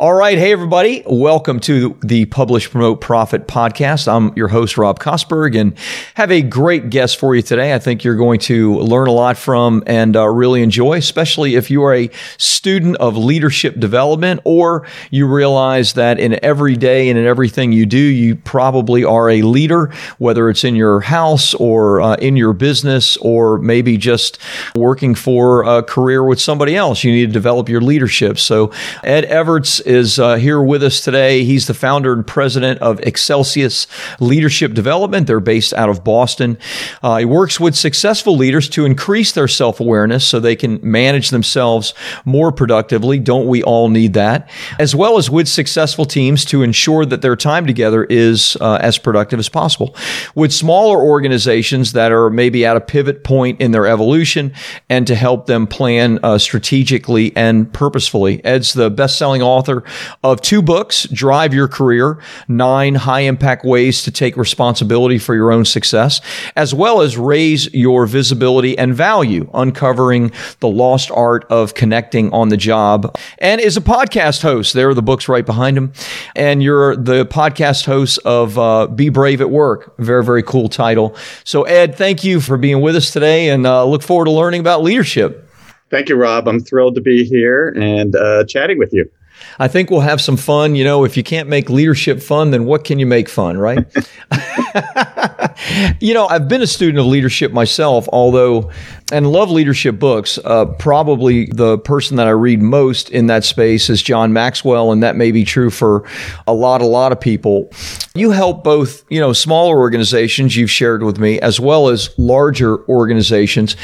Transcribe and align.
All 0.00 0.14
right. 0.14 0.38
Hey, 0.38 0.50
everybody. 0.50 1.02
Welcome 1.04 1.60
to 1.60 1.94
the 2.00 2.24
Publish, 2.24 2.70
Promote, 2.70 3.02
Profit 3.02 3.46
podcast. 3.46 4.10
I'm 4.10 4.34
your 4.34 4.48
host, 4.48 4.78
Rob 4.78 4.98
Kosberg, 4.98 5.54
and 5.54 5.76
have 6.14 6.32
a 6.32 6.40
great 6.40 6.88
guest 6.88 7.18
for 7.18 7.34
you 7.34 7.42
today. 7.42 7.74
I 7.74 7.78
think 7.78 8.02
you're 8.02 8.16
going 8.16 8.40
to 8.40 8.78
learn 8.78 9.08
a 9.08 9.12
lot 9.12 9.36
from 9.36 9.82
and 9.86 10.16
uh, 10.16 10.26
really 10.26 10.62
enjoy, 10.62 10.96
especially 10.96 11.54
if 11.54 11.70
you 11.70 11.82
are 11.82 11.94
a 11.94 12.08
student 12.38 12.96
of 12.96 13.18
leadership 13.18 13.78
development 13.78 14.40
or 14.44 14.86
you 15.10 15.26
realize 15.26 15.92
that 15.92 16.18
in 16.18 16.42
every 16.42 16.76
day 16.76 17.10
and 17.10 17.18
in 17.18 17.26
everything 17.26 17.70
you 17.70 17.84
do, 17.84 17.98
you 17.98 18.36
probably 18.36 19.04
are 19.04 19.28
a 19.28 19.42
leader, 19.42 19.92
whether 20.16 20.48
it's 20.48 20.64
in 20.64 20.76
your 20.76 21.00
house 21.00 21.52
or 21.52 22.00
uh, 22.00 22.14
in 22.14 22.36
your 22.36 22.54
business 22.54 23.18
or 23.18 23.58
maybe 23.58 23.98
just 23.98 24.38
working 24.74 25.14
for 25.14 25.62
a 25.64 25.82
career 25.82 26.24
with 26.24 26.40
somebody 26.40 26.74
else. 26.74 27.04
You 27.04 27.12
need 27.12 27.26
to 27.26 27.32
develop 27.32 27.68
your 27.68 27.82
leadership. 27.82 28.38
So, 28.38 28.72
Ed 29.04 29.26
Evarts 29.26 29.89
is 29.90 30.20
uh, 30.20 30.36
here 30.36 30.62
with 30.62 30.84
us 30.84 31.00
today. 31.00 31.42
He's 31.42 31.66
the 31.66 31.74
founder 31.74 32.12
and 32.12 32.24
president 32.24 32.80
of 32.80 33.00
Excelius 33.00 33.88
Leadership 34.20 34.72
Development. 34.72 35.26
They're 35.26 35.40
based 35.40 35.74
out 35.74 35.88
of 35.88 36.04
Boston. 36.04 36.58
Uh, 37.02 37.16
he 37.18 37.24
works 37.24 37.58
with 37.58 37.74
successful 37.74 38.36
leaders 38.36 38.68
to 38.70 38.84
increase 38.84 39.32
their 39.32 39.48
self 39.48 39.80
awareness 39.80 40.24
so 40.24 40.38
they 40.38 40.54
can 40.54 40.78
manage 40.82 41.30
themselves 41.30 41.92
more 42.24 42.52
productively. 42.52 43.18
Don't 43.18 43.48
we 43.48 43.64
all 43.64 43.88
need 43.88 44.14
that? 44.14 44.48
As 44.78 44.94
well 44.94 45.18
as 45.18 45.28
with 45.28 45.48
successful 45.48 46.04
teams 46.04 46.44
to 46.46 46.62
ensure 46.62 47.04
that 47.04 47.20
their 47.20 47.34
time 47.34 47.66
together 47.66 48.04
is 48.04 48.56
uh, 48.60 48.78
as 48.80 48.96
productive 48.96 49.40
as 49.40 49.48
possible. 49.48 49.96
With 50.36 50.52
smaller 50.52 51.02
organizations 51.02 51.94
that 51.94 52.12
are 52.12 52.30
maybe 52.30 52.64
at 52.64 52.76
a 52.76 52.80
pivot 52.80 53.24
point 53.24 53.60
in 53.60 53.72
their 53.72 53.88
evolution 53.88 54.54
and 54.88 55.04
to 55.08 55.16
help 55.16 55.46
them 55.46 55.66
plan 55.66 56.20
uh, 56.22 56.38
strategically 56.38 57.36
and 57.36 57.72
purposefully. 57.72 58.44
Ed's 58.44 58.72
the 58.72 58.88
best 58.88 59.18
selling 59.18 59.42
author 59.42 59.79
of 60.22 60.40
two 60.40 60.62
books 60.62 61.04
Drive 61.12 61.54
Your 61.54 61.68
Career, 61.68 62.18
Nine 62.48 62.94
High 62.94 63.20
Impact 63.20 63.64
Ways 63.64 64.02
to 64.04 64.10
Take 64.10 64.36
Responsibility 64.36 65.18
for 65.18 65.34
Your 65.34 65.52
Own 65.52 65.64
Success, 65.64 66.20
as 66.56 66.74
well 66.74 67.00
as 67.00 67.16
Raise 67.16 67.72
Your 67.74 68.06
Visibility 68.06 68.76
and 68.76 68.94
Value, 68.94 69.50
Uncovering 69.54 70.32
the 70.60 70.68
Lost 70.68 71.10
Art 71.10 71.44
of 71.50 71.74
Connecting 71.74 72.32
on 72.32 72.48
the 72.48 72.56
Job, 72.56 73.16
and 73.38 73.60
is 73.60 73.76
a 73.76 73.80
podcast 73.80 74.42
host. 74.42 74.74
There 74.74 74.88
are 74.88 74.94
the 74.94 75.02
books 75.02 75.28
right 75.28 75.44
behind 75.44 75.76
him. 75.76 75.92
And 76.36 76.62
you're 76.62 76.96
the 76.96 77.26
podcast 77.26 77.86
host 77.86 78.18
of 78.24 78.58
uh, 78.58 78.86
Be 78.86 79.08
Brave 79.08 79.40
at 79.40 79.50
Work. 79.50 79.96
Very, 79.98 80.24
very 80.24 80.42
cool 80.42 80.68
title. 80.68 81.16
So, 81.44 81.64
Ed, 81.64 81.96
thank 81.96 82.24
you 82.24 82.40
for 82.40 82.56
being 82.56 82.80
with 82.80 82.96
us 82.96 83.10
today 83.10 83.50
and 83.50 83.66
uh, 83.66 83.84
look 83.84 84.02
forward 84.02 84.26
to 84.26 84.30
learning 84.30 84.60
about 84.60 84.82
leadership. 84.82 85.48
Thank 85.90 86.08
you, 86.08 86.16
Rob. 86.16 86.46
I'm 86.46 86.60
thrilled 86.60 86.94
to 86.94 87.00
be 87.00 87.24
here 87.24 87.70
and 87.76 88.14
uh, 88.14 88.44
chatting 88.44 88.78
with 88.78 88.92
you. 88.92 89.10
I 89.58 89.68
think 89.68 89.90
we'll 89.90 90.00
have 90.00 90.20
some 90.20 90.36
fun. 90.36 90.74
You 90.74 90.84
know, 90.84 91.04
if 91.04 91.16
you 91.16 91.22
can't 91.22 91.48
make 91.48 91.68
leadership 91.70 92.22
fun, 92.22 92.50
then 92.50 92.64
what 92.64 92.84
can 92.84 92.98
you 92.98 93.06
make 93.06 93.28
fun, 93.28 93.58
right? 93.58 93.86
you 96.00 96.14
know, 96.14 96.26
I've 96.26 96.48
been 96.48 96.62
a 96.62 96.66
student 96.66 96.98
of 96.98 97.06
leadership 97.06 97.52
myself, 97.52 98.08
although, 98.12 98.70
and 99.12 99.30
love 99.30 99.50
leadership 99.50 99.98
books. 99.98 100.38
Uh, 100.44 100.66
probably 100.66 101.46
the 101.46 101.78
person 101.78 102.16
that 102.16 102.26
I 102.26 102.30
read 102.30 102.62
most 102.62 103.10
in 103.10 103.26
that 103.26 103.44
space 103.44 103.90
is 103.90 104.02
John 104.02 104.32
Maxwell, 104.32 104.92
and 104.92 105.02
that 105.02 105.16
may 105.16 105.32
be 105.32 105.44
true 105.44 105.70
for 105.70 106.04
a 106.46 106.54
lot, 106.54 106.80
a 106.80 106.86
lot 106.86 107.12
of 107.12 107.20
people. 107.20 107.70
You 108.14 108.30
help 108.30 108.64
both, 108.64 109.04
you 109.10 109.20
know, 109.20 109.32
smaller 109.32 109.78
organizations 109.78 110.56
you've 110.56 110.70
shared 110.70 111.02
with 111.02 111.18
me, 111.18 111.40
as 111.40 111.60
well 111.60 111.88
as 111.88 112.10
larger 112.18 112.86
organizations. 112.88 113.76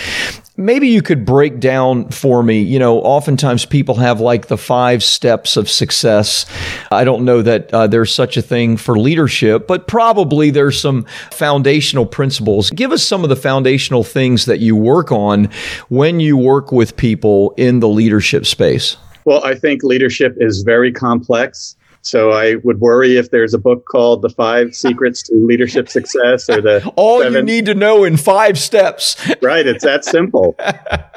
Maybe 0.58 0.88
you 0.88 1.02
could 1.02 1.26
break 1.26 1.60
down 1.60 2.08
for 2.08 2.42
me, 2.42 2.62
you 2.62 2.78
know, 2.78 2.98
oftentimes 3.00 3.66
people 3.66 3.96
have 3.96 4.20
like 4.20 4.46
the 4.46 4.56
five 4.56 5.04
steps 5.04 5.58
of 5.58 5.68
success. 5.68 6.46
I 6.90 7.04
don't 7.04 7.26
know 7.26 7.42
that 7.42 7.72
uh, 7.74 7.86
there's 7.88 8.14
such 8.14 8.38
a 8.38 8.42
thing 8.42 8.78
for 8.78 8.98
leadership, 8.98 9.66
but 9.66 9.86
probably 9.86 10.48
there's 10.48 10.80
some 10.80 11.04
foundational 11.30 12.06
principles. 12.06 12.70
Give 12.70 12.90
us 12.90 13.02
some 13.02 13.22
of 13.22 13.28
the 13.28 13.36
foundational 13.36 14.02
things 14.02 14.46
that 14.46 14.60
you 14.60 14.74
work 14.74 15.12
on 15.12 15.50
when 15.90 16.20
you 16.20 16.38
work 16.38 16.72
with 16.72 16.96
people 16.96 17.52
in 17.58 17.80
the 17.80 17.88
leadership 17.88 18.46
space. 18.46 18.96
Well, 19.26 19.44
I 19.44 19.56
think 19.56 19.82
leadership 19.82 20.36
is 20.38 20.62
very 20.62 20.90
complex. 20.90 21.76
So 22.06 22.30
I 22.30 22.54
would 22.62 22.78
worry 22.78 23.16
if 23.16 23.32
there's 23.32 23.52
a 23.52 23.58
book 23.58 23.84
called 23.86 24.22
The 24.22 24.28
Five 24.28 24.76
Secrets 24.76 25.24
to 25.24 25.34
Leadership 25.34 25.88
Success 25.88 26.48
or 26.48 26.60
the 26.60 26.86
All 26.96 27.20
seven... 27.20 27.34
you 27.34 27.42
need 27.42 27.66
to 27.66 27.74
know 27.74 28.04
in 28.04 28.16
five 28.16 28.58
steps. 28.58 29.16
right. 29.42 29.66
It's 29.66 29.82
that 29.82 30.04
simple. 30.04 30.54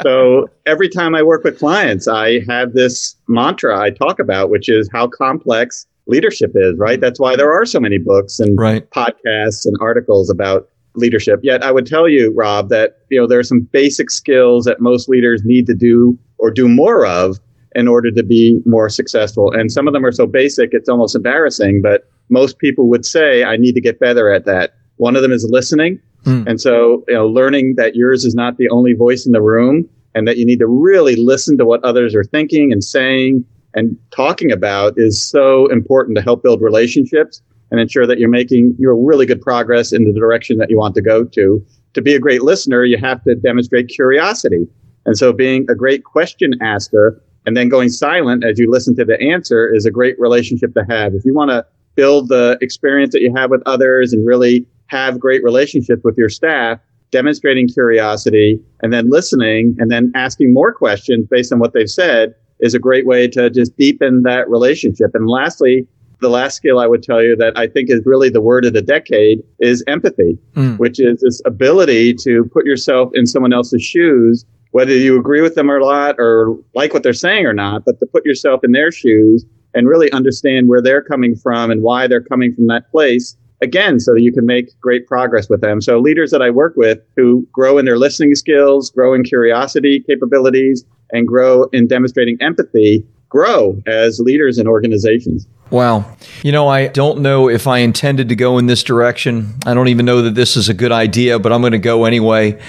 so 0.01 0.49
every 0.65 0.89
time 0.89 1.13
I 1.13 1.21
work 1.21 1.43
with 1.43 1.59
clients, 1.59 2.07
I 2.07 2.39
have 2.49 2.73
this 2.73 3.15
mantra 3.27 3.79
I 3.79 3.91
talk 3.91 4.19
about, 4.19 4.49
which 4.49 4.67
is 4.67 4.89
how 4.91 5.07
complex 5.07 5.85
leadership 6.07 6.53
is, 6.55 6.75
right? 6.79 6.99
That's 6.99 7.19
why 7.19 7.35
there 7.35 7.53
are 7.53 7.67
so 7.67 7.79
many 7.79 7.99
books 7.99 8.39
and 8.39 8.57
right. 8.57 8.89
podcasts 8.89 9.65
and 9.65 9.77
articles 9.79 10.31
about 10.31 10.69
leadership. 10.95 11.39
Yet 11.43 11.63
I 11.63 11.71
would 11.71 11.85
tell 11.85 12.09
you, 12.09 12.33
Rob, 12.35 12.69
that 12.69 12.97
you 13.09 13.21
know 13.21 13.27
there 13.27 13.37
are 13.37 13.43
some 13.43 13.61
basic 13.61 14.09
skills 14.09 14.65
that 14.65 14.81
most 14.81 15.07
leaders 15.07 15.43
need 15.45 15.67
to 15.67 15.75
do 15.75 16.17
or 16.39 16.49
do 16.49 16.67
more 16.67 17.05
of 17.05 17.39
in 17.75 17.87
order 17.87 18.11
to 18.11 18.23
be 18.23 18.61
more 18.65 18.89
successful. 18.89 19.51
And 19.51 19.71
some 19.71 19.87
of 19.87 19.93
them 19.93 20.05
are 20.05 20.11
so 20.11 20.25
basic, 20.25 20.69
it's 20.73 20.89
almost 20.89 21.15
embarrassing, 21.15 21.81
but 21.81 22.09
most 22.29 22.59
people 22.59 22.89
would 22.89 23.05
say, 23.05 23.43
I 23.43 23.57
need 23.57 23.73
to 23.73 23.81
get 23.81 23.99
better 23.99 24.31
at 24.31 24.45
that. 24.45 24.73
One 24.97 25.15
of 25.15 25.21
them 25.21 25.31
is 25.31 25.47
listening. 25.49 25.99
Mm. 26.25 26.47
And 26.47 26.61
so, 26.61 27.03
you 27.07 27.13
know, 27.13 27.27
learning 27.27 27.75
that 27.77 27.95
yours 27.95 28.25
is 28.25 28.35
not 28.35 28.57
the 28.57 28.69
only 28.69 28.93
voice 28.93 29.25
in 29.25 29.31
the 29.31 29.41
room 29.41 29.87
and 30.15 30.27
that 30.27 30.37
you 30.37 30.45
need 30.45 30.59
to 30.59 30.67
really 30.67 31.15
listen 31.15 31.57
to 31.57 31.65
what 31.65 31.83
others 31.83 32.15
are 32.15 32.23
thinking 32.23 32.71
and 32.71 32.83
saying 32.83 33.45
and 33.75 33.95
talking 34.11 34.51
about 34.51 34.93
is 34.97 35.21
so 35.21 35.67
important 35.67 36.17
to 36.17 36.23
help 36.23 36.43
build 36.43 36.61
relationships 36.61 37.41
and 37.71 37.79
ensure 37.79 38.07
that 38.07 38.17
you're 38.17 38.29
making 38.29 38.75
your 38.79 38.97
really 38.97 39.25
good 39.25 39.41
progress 39.41 39.93
in 39.93 40.05
the 40.05 40.19
direction 40.19 40.57
that 40.57 40.69
you 40.69 40.77
want 40.77 40.95
to 40.95 41.01
go 41.01 41.23
to. 41.23 41.63
To 41.93 42.01
be 42.01 42.15
a 42.15 42.19
great 42.19 42.41
listener, 42.41 42.83
you 42.83 42.97
have 42.97 43.23
to 43.23 43.35
demonstrate 43.35 43.87
curiosity. 43.87 44.67
And 45.05 45.17
so 45.17 45.31
being 45.31 45.65
a 45.69 45.75
great 45.75 46.03
question 46.03 46.53
asker 46.61 47.21
and 47.49 47.57
then 47.57 47.67
going 47.67 47.89
silent 47.89 48.45
as 48.45 48.59
you 48.59 48.69
listen 48.69 48.95
to 48.95 49.03
the 49.03 49.19
answer 49.19 49.73
is 49.73 49.83
a 49.83 49.89
great 49.89 50.15
relationship 50.19 50.71
to 50.75 50.85
have. 50.87 51.15
If 51.15 51.25
you 51.25 51.33
want 51.33 51.49
to 51.49 51.65
build 51.95 52.29
the 52.29 52.59
experience 52.61 53.11
that 53.13 53.21
you 53.21 53.33
have 53.35 53.49
with 53.49 53.63
others 53.65 54.13
and 54.13 54.23
really 54.23 54.67
have 54.85 55.19
great 55.19 55.43
relationships 55.43 56.03
with 56.03 56.15
your 56.15 56.29
staff, 56.29 56.79
demonstrating 57.09 57.67
curiosity 57.67 58.61
and 58.83 58.93
then 58.93 59.09
listening 59.09 59.75
and 59.79 59.89
then 59.89 60.11
asking 60.13 60.53
more 60.53 60.71
questions 60.71 61.25
based 61.25 61.51
on 61.51 61.57
what 61.57 61.73
they've 61.73 61.89
said 61.89 62.35
is 62.59 62.75
a 62.75 62.79
great 62.79 63.07
way 63.07 63.27
to 63.27 63.49
just 63.49 63.75
deepen 63.77 64.21
that 64.21 64.47
relationship. 64.47 65.15
And 65.15 65.27
lastly, 65.27 65.87
the 66.21 66.29
last 66.29 66.57
skill 66.57 66.77
I 66.77 66.85
would 66.85 67.01
tell 67.01 67.23
you 67.23 67.35
that 67.37 67.57
I 67.57 67.65
think 67.65 67.89
is 67.89 68.03
really 68.05 68.29
the 68.29 68.41
word 68.41 68.63
of 68.63 68.73
the 68.73 68.83
decade 68.83 69.41
is 69.57 69.83
empathy, 69.87 70.37
mm. 70.53 70.77
which 70.77 70.99
is 70.99 71.21
this 71.21 71.41
ability 71.45 72.13
to 72.25 72.47
put 72.53 72.65
yourself 72.65 73.09
in 73.15 73.25
someone 73.25 73.53
else's 73.53 73.81
shoes 73.81 74.45
whether 74.71 74.93
you 74.93 75.19
agree 75.19 75.41
with 75.41 75.55
them 75.55 75.69
or 75.69 75.79
not 75.79 76.15
or 76.19 76.55
like 76.75 76.93
what 76.93 77.03
they're 77.03 77.13
saying 77.13 77.45
or 77.45 77.53
not, 77.53 77.85
but 77.85 77.99
to 77.99 78.05
put 78.05 78.25
yourself 78.25 78.63
in 78.63 78.71
their 78.71 78.91
shoes 78.91 79.45
and 79.73 79.87
really 79.87 80.11
understand 80.11 80.67
where 80.67 80.81
they're 80.81 81.01
coming 81.01 81.35
from 81.35 81.71
and 81.71 81.81
why 81.81 82.07
they're 82.07 82.23
coming 82.23 82.53
from 82.53 82.67
that 82.67 82.89
place 82.91 83.35
again 83.61 83.99
so 83.99 84.13
that 84.13 84.21
you 84.21 84.31
can 84.31 84.45
make 84.45 84.79
great 84.79 85.05
progress 85.07 85.49
with 85.49 85.61
them. 85.61 85.81
So 85.81 85.99
leaders 85.99 86.31
that 86.31 86.41
i 86.41 86.49
work 86.49 86.73
with 86.75 86.99
who 87.15 87.47
grow 87.51 87.77
in 87.77 87.85
their 87.85 87.97
listening 87.97 88.35
skills 88.35 88.89
grow 88.89 89.13
in 89.13 89.23
curiosity 89.23 90.03
capabilities 90.07 90.85
and 91.11 91.27
grow 91.27 91.63
in 91.65 91.87
demonstrating 91.87 92.37
empathy 92.41 93.05
grow 93.29 93.81
as 93.85 94.19
leaders 94.19 94.57
in 94.57 94.67
organizations 94.67 95.47
Wow. 95.69 96.15
You 96.41 96.51
know, 96.51 96.67
I 96.67 96.87
don't 96.87 97.19
know 97.19 97.47
if 97.47 97.67
I 97.67 97.79
intended 97.79 98.29
to 98.29 98.35
go 98.35 98.57
in 98.57 98.65
this 98.65 98.83
direction. 98.83 99.53
I 99.67 99.75
don't 99.75 99.87
even 99.89 100.05
know 100.05 100.23
that 100.23 100.33
this 100.33 100.57
is 100.57 100.67
a 100.67 100.73
good 100.73 100.91
idea, 100.91 101.37
but 101.37 101.53
I'm 101.53 101.61
going 101.61 101.73
to 101.73 101.77
go 101.77 102.05
anyway. 102.05 102.59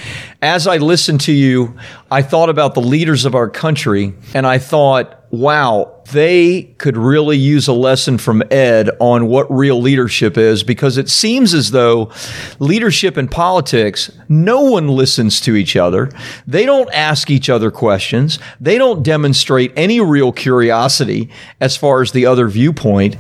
As 0.43 0.67
I 0.67 0.77
listened 0.77 1.23
to 1.23 1.33
you, 1.33 1.79
I 2.11 2.21
thought 2.21 2.51
about 2.51 2.75
the 2.75 2.83
leaders 2.83 3.25
of 3.25 3.35
our 3.35 3.49
country 3.49 4.15
and 4.35 4.47
I 4.47 4.59
thought, 4.59 5.20
wow, 5.31 6.03
they 6.11 6.63
could 6.79 6.97
really 6.97 7.37
use 7.37 7.69
a 7.69 7.73
lesson 7.73 8.19
from 8.19 8.43
Ed 8.51 8.91
on 8.99 9.27
what 9.27 9.51
real 9.51 9.81
leadership 9.81 10.37
is 10.37 10.65
because 10.65 10.99
it 10.99 11.09
seems 11.09 11.55
as 11.55 11.71
though 11.71 12.11
leadership 12.59 13.17
in 13.17 13.29
politics, 13.29 14.11
no 14.29 14.63
one 14.63 14.89
listens 14.89 15.41
to 15.43 15.55
each 15.55 15.77
other. 15.77 16.11
They 16.47 16.67
don't 16.67 16.93
ask 16.93 17.31
each 17.31 17.49
other 17.49 17.71
questions. 17.71 18.41
They 18.61 18.77
don't 18.77 19.05
demonstrate 19.05 19.73
any 19.77 20.01
real 20.01 20.33
curiosity 20.33 21.31
as 21.61 21.77
far 21.77 22.03
as 22.03 22.11
the 22.11 22.27
other 22.27 22.49
viewpoint. 22.49 23.15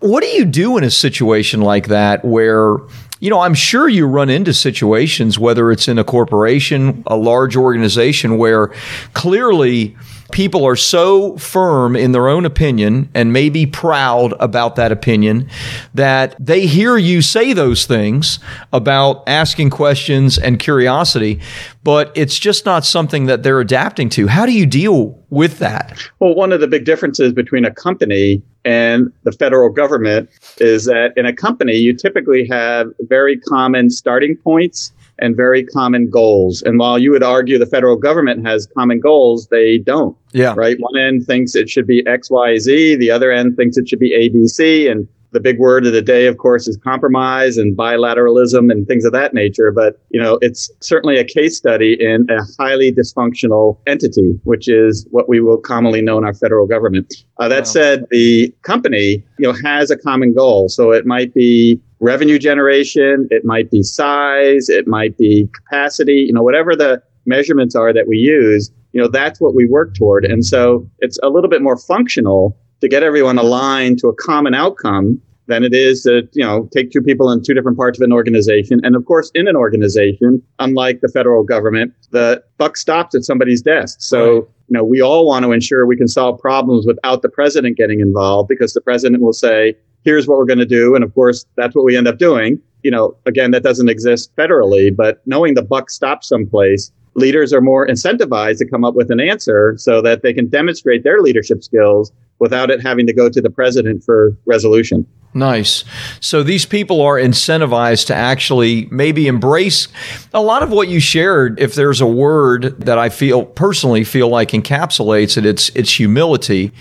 What 0.00 0.22
do 0.24 0.28
you 0.30 0.44
do 0.44 0.76
in 0.78 0.84
a 0.84 0.90
situation 0.90 1.60
like 1.60 1.88
that 1.88 2.24
where 2.24 2.78
you 3.20 3.30
know, 3.30 3.38
I'm 3.38 3.54
sure 3.54 3.88
you 3.88 4.08
run 4.08 4.30
into 4.30 4.52
situations, 4.52 5.38
whether 5.38 5.70
it's 5.70 5.86
in 5.86 5.96
a 5.96 6.02
corporation, 6.02 7.04
a 7.06 7.16
large 7.16 7.54
organization, 7.54 8.36
where 8.36 8.74
clearly 9.14 9.96
people 10.32 10.64
are 10.64 10.76
so 10.76 11.36
firm 11.36 11.94
in 11.94 12.12
their 12.12 12.28
own 12.28 12.44
opinion 12.44 13.08
and 13.14 13.32
maybe 13.32 13.66
proud 13.66 14.34
about 14.40 14.76
that 14.76 14.90
opinion 14.90 15.48
that 15.94 16.34
they 16.44 16.66
hear 16.66 16.96
you 16.96 17.22
say 17.22 17.52
those 17.52 17.86
things 17.86 18.38
about 18.72 19.22
asking 19.28 19.70
questions 19.70 20.38
and 20.38 20.58
curiosity, 20.58 21.40
but 21.84 22.10
it's 22.14 22.38
just 22.38 22.64
not 22.64 22.84
something 22.84 23.26
that 23.26 23.42
they're 23.42 23.60
adapting 23.60 24.08
to. 24.08 24.26
How 24.26 24.46
do 24.46 24.52
you 24.52 24.66
deal 24.66 25.18
with 25.30 25.58
that? 25.58 25.98
Well, 26.18 26.34
one 26.34 26.52
of 26.52 26.60
the 26.60 26.68
big 26.68 26.84
differences 26.84 27.32
between 27.32 27.64
a 27.64 27.70
company 27.72 28.42
and 28.64 29.12
the 29.24 29.32
federal 29.32 29.70
government 29.70 30.30
is 30.58 30.84
that 30.86 31.12
in 31.16 31.26
a 31.26 31.32
company, 31.32 31.74
you 31.76 31.94
typically 31.94 32.46
have 32.48 32.88
very 33.00 33.38
common 33.38 33.90
starting 33.90 34.36
points 34.36 34.92
and 35.18 35.36
very 35.36 35.64
common 35.64 36.10
goals. 36.10 36.62
And 36.62 36.78
while 36.78 36.98
you 36.98 37.10
would 37.12 37.22
argue 37.22 37.58
the 37.58 37.66
federal 37.66 37.96
government 37.96 38.44
has 38.46 38.66
common 38.76 39.00
goals, 39.00 39.48
they 39.48 39.78
don't. 39.78 40.16
Yeah. 40.32 40.54
Right. 40.56 40.76
One 40.78 40.98
end 40.98 41.26
thinks 41.26 41.54
it 41.54 41.68
should 41.68 41.86
be 41.86 42.06
X, 42.06 42.30
Y, 42.30 42.58
Z. 42.58 42.96
The 42.96 43.10
other 43.10 43.30
end 43.30 43.56
thinks 43.56 43.76
it 43.76 43.88
should 43.88 43.98
be 43.98 44.14
A, 44.14 44.28
B, 44.28 44.46
C. 44.46 44.88
And 44.88 45.06
the 45.32 45.40
big 45.40 45.58
word 45.58 45.86
of 45.86 45.92
the 45.92 46.02
day, 46.02 46.26
of 46.26 46.36
course, 46.36 46.68
is 46.68 46.76
compromise 46.76 47.56
and 47.56 47.76
bilateralism 47.76 48.70
and 48.70 48.86
things 48.86 49.04
of 49.04 49.12
that 49.12 49.34
nature. 49.34 49.72
But, 49.72 50.00
you 50.10 50.20
know, 50.20 50.38
it's 50.40 50.70
certainly 50.80 51.18
a 51.18 51.24
case 51.24 51.56
study 51.56 51.96
in 51.98 52.26
a 52.30 52.42
highly 52.58 52.92
dysfunctional 52.92 53.78
entity, 53.86 54.38
which 54.44 54.68
is 54.68 55.06
what 55.10 55.28
we 55.28 55.40
will 55.40 55.58
commonly 55.58 56.02
know 56.02 56.18
in 56.18 56.24
our 56.24 56.34
federal 56.34 56.66
government. 56.66 57.14
Uh, 57.38 57.48
that 57.48 57.60
wow. 57.60 57.64
said, 57.64 58.06
the 58.10 58.54
company, 58.62 59.24
you 59.38 59.48
know, 59.48 59.54
has 59.64 59.90
a 59.90 59.96
common 59.96 60.34
goal. 60.34 60.68
So 60.68 60.92
it 60.92 61.06
might 61.06 61.34
be 61.34 61.80
revenue 62.00 62.38
generation, 62.38 63.28
it 63.30 63.44
might 63.44 63.70
be 63.70 63.82
size, 63.82 64.68
it 64.68 64.86
might 64.86 65.16
be 65.16 65.48
capacity, 65.54 66.24
you 66.26 66.32
know, 66.32 66.42
whatever 66.42 66.74
the 66.74 67.02
measurements 67.26 67.74
are 67.74 67.92
that 67.92 68.08
we 68.08 68.16
use, 68.16 68.70
you 68.92 69.00
know, 69.00 69.08
that's 69.08 69.40
what 69.40 69.54
we 69.54 69.66
work 69.66 69.94
toward. 69.94 70.24
And 70.24 70.44
so 70.44 70.88
it's 70.98 71.18
a 71.22 71.28
little 71.28 71.48
bit 71.48 71.62
more 71.62 71.76
functional 71.76 72.58
to 72.82 72.88
get 72.88 73.02
everyone 73.02 73.38
aligned 73.38 74.00
to 74.00 74.08
a 74.08 74.14
common 74.14 74.54
outcome 74.54 75.22
than 75.46 75.62
it 75.62 75.72
is 75.72 76.02
to, 76.02 76.28
you 76.32 76.44
know, 76.44 76.68
take 76.72 76.90
two 76.90 77.00
people 77.00 77.30
in 77.30 77.42
two 77.42 77.54
different 77.54 77.78
parts 77.78 77.98
of 77.98 78.02
an 78.02 78.12
organization. 78.12 78.80
And 78.84 78.96
of 78.96 79.04
course, 79.06 79.30
in 79.34 79.46
an 79.46 79.56
organization, 79.56 80.42
unlike 80.58 81.00
the 81.00 81.08
federal 81.08 81.44
government, 81.44 81.94
the 82.10 82.42
buck 82.58 82.76
stops 82.76 83.14
at 83.14 83.22
somebody's 83.22 83.62
desk. 83.62 83.98
So, 84.00 84.34
right. 84.34 84.34
you 84.68 84.74
know, 84.74 84.84
we 84.84 85.00
all 85.00 85.26
want 85.26 85.44
to 85.44 85.52
ensure 85.52 85.86
we 85.86 85.96
can 85.96 86.08
solve 86.08 86.40
problems 86.40 86.86
without 86.86 87.22
the 87.22 87.28
president 87.28 87.76
getting 87.76 88.00
involved 88.00 88.48
because 88.48 88.72
the 88.72 88.80
president 88.80 89.22
will 89.22 89.32
say, 89.32 89.76
here's 90.04 90.26
what 90.26 90.38
we're 90.38 90.44
going 90.44 90.58
to 90.58 90.66
do. 90.66 90.96
And 90.96 91.04
of 91.04 91.14
course, 91.14 91.46
that's 91.56 91.76
what 91.76 91.84
we 91.84 91.96
end 91.96 92.08
up 92.08 92.18
doing. 92.18 92.60
You 92.82 92.90
know, 92.90 93.16
again, 93.26 93.52
that 93.52 93.62
doesn't 93.62 93.88
exist 93.88 94.34
federally, 94.36 94.94
but 94.94 95.22
knowing 95.24 95.54
the 95.54 95.62
buck 95.62 95.88
stops 95.88 96.28
someplace, 96.28 96.90
leaders 97.14 97.52
are 97.52 97.60
more 97.60 97.86
incentivized 97.86 98.58
to 98.58 98.66
come 98.66 98.84
up 98.84 98.94
with 98.94 99.10
an 99.10 99.20
answer 99.20 99.74
so 99.76 100.00
that 100.02 100.22
they 100.22 100.32
can 100.32 100.48
demonstrate 100.48 101.04
their 101.04 101.20
leadership 101.20 101.62
skills 101.62 102.12
without 102.42 102.70
it 102.70 102.82
having 102.82 103.06
to 103.06 103.12
go 103.12 103.30
to 103.30 103.40
the 103.40 103.48
president 103.48 104.02
for 104.02 104.36
resolution. 104.46 105.06
Nice. 105.32 105.84
So 106.20 106.42
these 106.42 106.66
people 106.66 107.00
are 107.00 107.16
incentivized 107.16 108.08
to 108.08 108.14
actually 108.14 108.88
maybe 108.90 109.28
embrace 109.28 109.88
a 110.34 110.42
lot 110.42 110.62
of 110.62 110.70
what 110.70 110.88
you 110.88 111.00
shared. 111.00 111.58
If 111.60 111.74
there's 111.74 112.00
a 112.00 112.06
word 112.06 112.80
that 112.80 112.98
I 112.98 113.08
feel 113.08 113.46
personally 113.46 114.04
feel 114.04 114.28
like 114.28 114.50
encapsulates 114.50 115.38
it, 115.38 115.46
it's 115.46 115.70
it's 115.70 115.96
humility. 115.96 116.72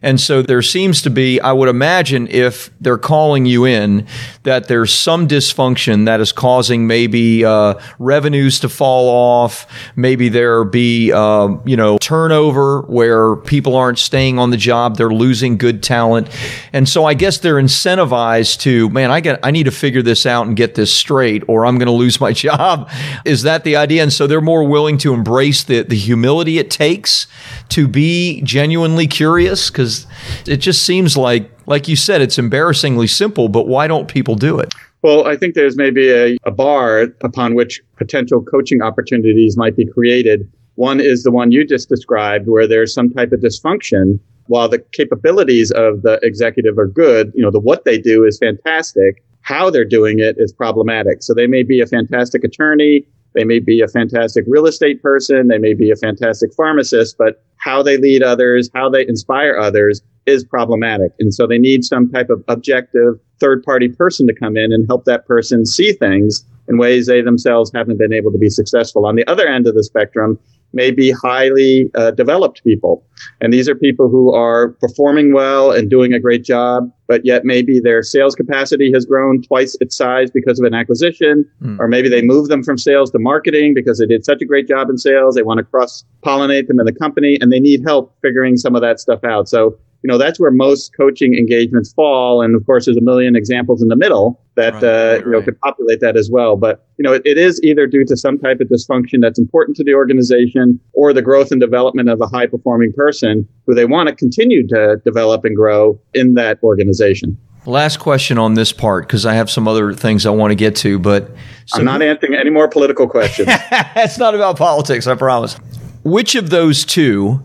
And 0.00 0.20
so 0.20 0.42
there 0.42 0.62
seems 0.62 1.02
to 1.02 1.10
be, 1.10 1.40
I 1.40 1.52
would 1.52 1.68
imagine, 1.68 2.28
if 2.28 2.70
they're 2.80 2.98
calling 2.98 3.46
you 3.46 3.64
in, 3.64 4.06
that 4.44 4.68
there's 4.68 4.94
some 4.94 5.26
dysfunction 5.26 6.04
that 6.04 6.20
is 6.20 6.30
causing 6.30 6.86
maybe 6.86 7.44
uh, 7.44 7.74
revenues 7.98 8.60
to 8.60 8.68
fall 8.68 9.08
off. 9.08 9.66
Maybe 9.96 10.28
there 10.28 10.62
be, 10.64 11.12
uh, 11.12 11.56
you 11.64 11.76
know, 11.76 11.98
turnover 11.98 12.82
where 12.82 13.34
people 13.36 13.74
aren't 13.74 13.98
staying 13.98 14.38
on 14.38 14.50
the 14.50 14.56
job. 14.56 14.96
They're 14.96 15.07
losing 15.12 15.56
good 15.56 15.82
talent. 15.82 16.28
And 16.72 16.88
so 16.88 17.04
I 17.04 17.14
guess 17.14 17.38
they're 17.38 17.56
incentivized 17.56 18.60
to, 18.60 18.88
man, 18.90 19.10
I 19.10 19.20
get, 19.20 19.40
I 19.42 19.50
need 19.50 19.64
to 19.64 19.70
figure 19.70 20.02
this 20.02 20.26
out 20.26 20.46
and 20.46 20.56
get 20.56 20.74
this 20.74 20.92
straight 20.92 21.42
or 21.48 21.66
I'm 21.66 21.78
going 21.78 21.86
to 21.86 21.92
lose 21.92 22.20
my 22.20 22.32
job. 22.38 22.90
Is 23.24 23.42
that 23.42 23.64
the 23.64 23.76
idea? 23.76 24.02
And 24.02 24.12
so 24.12 24.26
they're 24.26 24.40
more 24.40 24.64
willing 24.64 24.98
to 24.98 25.14
embrace 25.14 25.64
the, 25.64 25.82
the 25.82 25.96
humility 25.96 26.58
it 26.58 26.70
takes 26.70 27.26
to 27.70 27.88
be 27.88 28.40
genuinely 28.42 29.06
curious 29.06 29.70
because 29.70 30.06
it 30.46 30.58
just 30.58 30.82
seems 30.82 31.16
like, 31.16 31.50
like 31.66 31.88
you 31.88 31.96
said, 31.96 32.22
it's 32.22 32.38
embarrassingly 32.38 33.06
simple, 33.06 33.48
but 33.48 33.66
why 33.66 33.86
don't 33.86 34.08
people 34.08 34.34
do 34.34 34.58
it? 34.58 34.72
Well, 35.02 35.26
I 35.26 35.36
think 35.36 35.54
there's 35.54 35.76
maybe 35.76 36.10
a, 36.10 36.36
a 36.44 36.50
bar 36.50 37.08
upon 37.22 37.54
which 37.54 37.80
potential 37.96 38.42
coaching 38.42 38.82
opportunities 38.82 39.56
might 39.56 39.76
be 39.76 39.86
created. 39.86 40.50
One 40.74 41.00
is 41.00 41.22
the 41.22 41.30
one 41.30 41.52
you 41.52 41.64
just 41.64 41.88
described, 41.88 42.48
where 42.48 42.66
there's 42.66 42.92
some 42.92 43.10
type 43.10 43.32
of 43.32 43.40
dysfunction. 43.40 44.18
While 44.48 44.68
the 44.68 44.78
capabilities 44.92 45.70
of 45.70 46.02
the 46.02 46.18
executive 46.22 46.78
are 46.78 46.86
good, 46.86 47.32
you 47.34 47.42
know, 47.42 47.50
the 47.50 47.60
what 47.60 47.84
they 47.84 47.98
do 47.98 48.24
is 48.24 48.38
fantastic. 48.38 49.22
How 49.42 49.70
they're 49.70 49.84
doing 49.84 50.18
it 50.18 50.36
is 50.38 50.52
problematic. 50.52 51.22
So 51.22 51.32
they 51.32 51.46
may 51.46 51.62
be 51.62 51.80
a 51.80 51.86
fantastic 51.86 52.44
attorney, 52.44 53.06
they 53.34 53.44
may 53.44 53.60
be 53.60 53.80
a 53.80 53.88
fantastic 53.88 54.44
real 54.46 54.66
estate 54.66 55.02
person, 55.02 55.48
they 55.48 55.58
may 55.58 55.74
be 55.74 55.90
a 55.90 55.96
fantastic 55.96 56.52
pharmacist, 56.54 57.16
but 57.18 57.42
how 57.56 57.82
they 57.82 57.96
lead 57.96 58.22
others, 58.22 58.70
how 58.74 58.88
they 58.88 59.06
inspire 59.06 59.56
others 59.56 60.02
is 60.26 60.44
problematic. 60.44 61.12
And 61.18 61.32
so 61.34 61.46
they 61.46 61.58
need 61.58 61.84
some 61.84 62.10
type 62.10 62.30
of 62.30 62.42
objective 62.48 63.14
third 63.40 63.62
party 63.62 63.88
person 63.88 64.26
to 64.26 64.34
come 64.34 64.56
in 64.56 64.72
and 64.72 64.86
help 64.86 65.04
that 65.04 65.26
person 65.26 65.64
see 65.66 65.92
things 65.92 66.44
in 66.68 66.76
ways 66.76 67.06
they 67.06 67.22
themselves 67.22 67.70
haven't 67.74 67.98
been 67.98 68.12
able 68.12 68.30
to 68.32 68.38
be 68.38 68.50
successful. 68.50 69.06
On 69.06 69.16
the 69.16 69.26
other 69.26 69.46
end 69.46 69.66
of 69.66 69.74
the 69.74 69.84
spectrum, 69.84 70.38
may 70.72 70.90
be 70.90 71.10
highly 71.10 71.90
uh, 71.94 72.10
developed 72.10 72.62
people. 72.62 73.04
And 73.40 73.52
these 73.52 73.68
are 73.68 73.74
people 73.74 74.08
who 74.08 74.32
are 74.34 74.70
performing 74.80 75.32
well 75.32 75.72
and 75.72 75.88
doing 75.88 76.12
a 76.12 76.20
great 76.20 76.44
job, 76.44 76.90
but 77.06 77.24
yet 77.24 77.44
maybe 77.44 77.80
their 77.80 78.02
sales 78.02 78.34
capacity 78.34 78.92
has 78.92 79.06
grown 79.06 79.42
twice 79.42 79.76
its 79.80 79.96
size 79.96 80.30
because 80.30 80.58
of 80.60 80.66
an 80.66 80.74
acquisition, 80.74 81.48
mm. 81.62 81.78
or 81.78 81.88
maybe 81.88 82.08
they 82.08 82.22
move 82.22 82.48
them 82.48 82.62
from 82.62 82.78
sales 82.78 83.10
to 83.12 83.18
marketing 83.18 83.74
because 83.74 83.98
they 83.98 84.06
did 84.06 84.24
such 84.24 84.42
a 84.42 84.44
great 84.44 84.68
job 84.68 84.90
in 84.90 84.98
sales. 84.98 85.34
They 85.34 85.42
want 85.42 85.58
to 85.58 85.64
cross 85.64 86.04
pollinate 86.24 86.68
them 86.68 86.78
in 86.78 86.86
the 86.86 86.92
company 86.92 87.38
and 87.40 87.50
they 87.50 87.60
need 87.60 87.82
help 87.84 88.14
figuring 88.22 88.56
some 88.56 88.74
of 88.74 88.82
that 88.82 89.00
stuff 89.00 89.24
out. 89.24 89.48
So 89.48 89.78
you 90.02 90.08
know, 90.08 90.18
that's 90.18 90.38
where 90.38 90.50
most 90.50 90.96
coaching 90.96 91.34
engagements 91.34 91.92
fall. 91.92 92.40
And 92.40 92.54
of 92.54 92.64
course, 92.66 92.84
there's 92.84 92.96
a 92.96 93.02
million 93.02 93.34
examples 93.34 93.82
in 93.82 93.88
the 93.88 93.96
middle 93.96 94.40
that, 94.58 94.74
right, 94.74 94.84
uh, 94.84 95.12
right, 95.14 95.24
you 95.24 95.30
know, 95.30 95.42
could 95.42 95.58
populate 95.60 96.00
that 96.00 96.16
as 96.16 96.28
well. 96.30 96.56
But, 96.56 96.84
you 96.98 97.02
know, 97.02 97.12
it, 97.12 97.22
it 97.24 97.38
is 97.38 97.62
either 97.62 97.86
due 97.86 98.04
to 98.04 98.16
some 98.16 98.38
type 98.38 98.60
of 98.60 98.68
dysfunction 98.68 99.20
that's 99.22 99.38
important 99.38 99.76
to 99.78 99.84
the 99.84 99.94
organization 99.94 100.78
or 100.92 101.12
the 101.12 101.22
growth 101.22 101.50
and 101.50 101.60
development 101.60 102.08
of 102.08 102.20
a 102.20 102.26
high 102.26 102.46
performing 102.46 102.92
person 102.92 103.48
who 103.66 103.74
they 103.74 103.84
want 103.84 104.08
to 104.08 104.14
continue 104.14 104.66
to 104.68 105.00
develop 105.04 105.44
and 105.44 105.56
grow 105.56 105.98
in 106.12 106.34
that 106.34 106.58
organization. 106.62 107.38
Last 107.66 107.98
question 107.98 108.38
on 108.38 108.54
this 108.54 108.72
part 108.72 109.06
because 109.06 109.26
I 109.26 109.34
have 109.34 109.50
some 109.50 109.68
other 109.68 109.92
things 109.92 110.26
I 110.26 110.30
want 110.30 110.52
to 110.52 110.54
get 110.54 110.74
to, 110.76 110.98
but 110.98 111.30
so 111.66 111.78
I'm 111.78 111.84
not 111.84 112.02
answering 112.02 112.34
any 112.34 112.50
more 112.50 112.66
political 112.68 113.06
questions. 113.06 113.48
it's 113.70 114.18
not 114.18 114.34
about 114.34 114.56
politics, 114.56 115.06
I 115.06 115.14
promise. 115.16 115.58
Which 116.08 116.34
of 116.34 116.48
those 116.48 116.86
two 116.86 117.44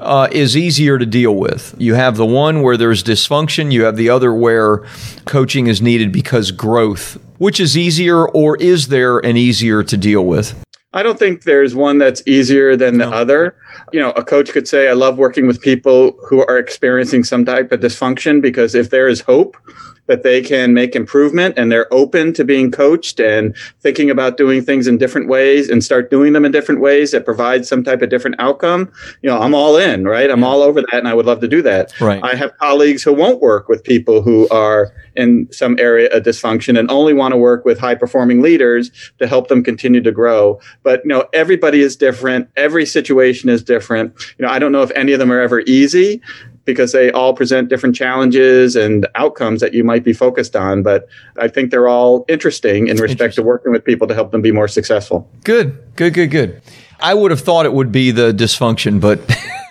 uh, 0.00 0.26
is 0.32 0.56
easier 0.56 0.98
to 0.98 1.06
deal 1.06 1.36
with? 1.36 1.76
You 1.78 1.94
have 1.94 2.16
the 2.16 2.26
one 2.26 2.60
where 2.60 2.76
there's 2.76 3.04
dysfunction, 3.04 3.70
you 3.70 3.84
have 3.84 3.94
the 3.94 4.10
other 4.10 4.34
where 4.34 4.78
coaching 5.26 5.68
is 5.68 5.80
needed 5.80 6.10
because 6.10 6.50
growth. 6.50 7.20
Which 7.38 7.60
is 7.60 7.76
easier, 7.76 8.26
or 8.28 8.56
is 8.56 8.88
there 8.88 9.18
an 9.20 9.36
easier 9.36 9.84
to 9.84 9.96
deal 9.96 10.26
with? 10.26 10.60
I 10.92 11.04
don't 11.04 11.20
think 11.20 11.44
there's 11.44 11.72
one 11.72 11.98
that's 11.98 12.20
easier 12.26 12.74
than 12.74 12.98
the 12.98 13.08
other. 13.08 13.54
You 13.92 14.00
know, 14.00 14.10
a 14.12 14.24
coach 14.24 14.52
could 14.52 14.68
say, 14.68 14.88
I 14.88 14.92
love 14.92 15.18
working 15.18 15.46
with 15.46 15.60
people 15.60 16.16
who 16.28 16.44
are 16.46 16.58
experiencing 16.58 17.24
some 17.24 17.44
type 17.44 17.72
of 17.72 17.80
dysfunction 17.80 18.40
because 18.40 18.74
if 18.74 18.90
there 18.90 19.08
is 19.08 19.20
hope, 19.20 19.56
that 20.10 20.24
they 20.24 20.42
can 20.42 20.74
make 20.74 20.96
improvement 20.96 21.54
and 21.56 21.70
they're 21.70 21.86
open 21.94 22.32
to 22.32 22.44
being 22.44 22.72
coached 22.72 23.20
and 23.20 23.56
thinking 23.78 24.10
about 24.10 24.36
doing 24.36 24.60
things 24.60 24.88
in 24.88 24.98
different 24.98 25.28
ways 25.28 25.70
and 25.70 25.84
start 25.84 26.10
doing 26.10 26.32
them 26.32 26.44
in 26.44 26.50
different 26.50 26.80
ways 26.80 27.12
that 27.12 27.24
provide 27.24 27.64
some 27.64 27.84
type 27.84 28.02
of 28.02 28.10
different 28.10 28.34
outcome, 28.40 28.90
you 29.22 29.30
know, 29.30 29.38
I'm 29.38 29.54
all 29.54 29.76
in, 29.76 30.04
right? 30.04 30.28
I'm 30.28 30.42
all 30.42 30.62
over 30.62 30.80
that 30.80 30.94
and 30.94 31.06
I 31.06 31.14
would 31.14 31.26
love 31.26 31.38
to 31.42 31.48
do 31.48 31.62
that. 31.62 31.98
Right. 32.00 32.20
I 32.24 32.34
have 32.34 32.58
colleagues 32.58 33.04
who 33.04 33.12
won't 33.12 33.40
work 33.40 33.68
with 33.68 33.84
people 33.84 34.20
who 34.20 34.48
are 34.48 34.92
in 35.14 35.46
some 35.52 35.78
area 35.78 36.08
of 36.08 36.24
dysfunction 36.24 36.76
and 36.76 36.90
only 36.90 37.14
want 37.14 37.30
to 37.30 37.38
work 37.38 37.64
with 37.64 37.78
high 37.78 37.94
performing 37.94 38.42
leaders 38.42 38.90
to 39.20 39.28
help 39.28 39.46
them 39.46 39.62
continue 39.62 40.00
to 40.00 40.10
grow. 40.10 40.58
But, 40.82 41.02
you 41.04 41.10
know, 41.10 41.28
everybody 41.32 41.82
is 41.82 41.94
different. 41.94 42.48
Every 42.56 42.84
situation 42.84 43.48
is 43.48 43.59
different. 43.62 44.14
You 44.38 44.46
know, 44.46 44.50
I 44.50 44.58
don't 44.58 44.72
know 44.72 44.82
if 44.82 44.90
any 44.92 45.12
of 45.12 45.18
them 45.18 45.32
are 45.32 45.40
ever 45.40 45.60
easy, 45.60 46.20
because 46.64 46.92
they 46.92 47.10
all 47.10 47.34
present 47.34 47.68
different 47.68 47.96
challenges 47.96 48.76
and 48.76 49.06
outcomes 49.14 49.60
that 49.60 49.74
you 49.74 49.84
might 49.84 50.04
be 50.04 50.12
focused 50.12 50.54
on. 50.54 50.82
But 50.82 51.08
I 51.38 51.48
think 51.48 51.70
they're 51.70 51.88
all 51.88 52.24
interesting 52.28 52.88
in 52.88 52.96
respect 52.98 53.34
to 53.36 53.42
working 53.42 53.72
with 53.72 53.84
people 53.84 54.06
to 54.08 54.14
help 54.14 54.30
them 54.30 54.42
be 54.42 54.52
more 54.52 54.68
successful. 54.68 55.28
Good, 55.44 55.78
good, 55.96 56.14
good, 56.14 56.30
good. 56.30 56.62
I 57.02 57.14
would 57.14 57.30
have 57.30 57.40
thought 57.40 57.64
it 57.64 57.72
would 57.72 57.90
be 57.90 58.10
the 58.10 58.32
dysfunction, 58.32 59.00
but 59.00 59.20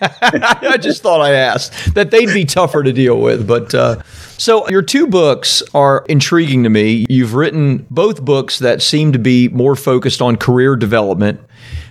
I 0.02 0.78
just 0.78 1.02
thought 1.02 1.20
I 1.20 1.34
asked 1.34 1.94
that 1.94 2.10
they'd 2.10 2.26
be 2.26 2.44
tougher 2.44 2.82
to 2.82 2.92
deal 2.92 3.20
with. 3.20 3.46
But 3.46 3.72
uh, 3.72 4.02
so 4.36 4.68
your 4.68 4.82
two 4.82 5.06
books 5.06 5.62
are 5.72 6.04
intriguing 6.08 6.64
to 6.64 6.70
me. 6.70 7.06
You've 7.08 7.34
written 7.34 7.86
both 7.88 8.24
books 8.24 8.58
that 8.58 8.82
seem 8.82 9.12
to 9.12 9.18
be 9.18 9.48
more 9.48 9.76
focused 9.76 10.20
on 10.20 10.36
career 10.36 10.74
development, 10.74 11.40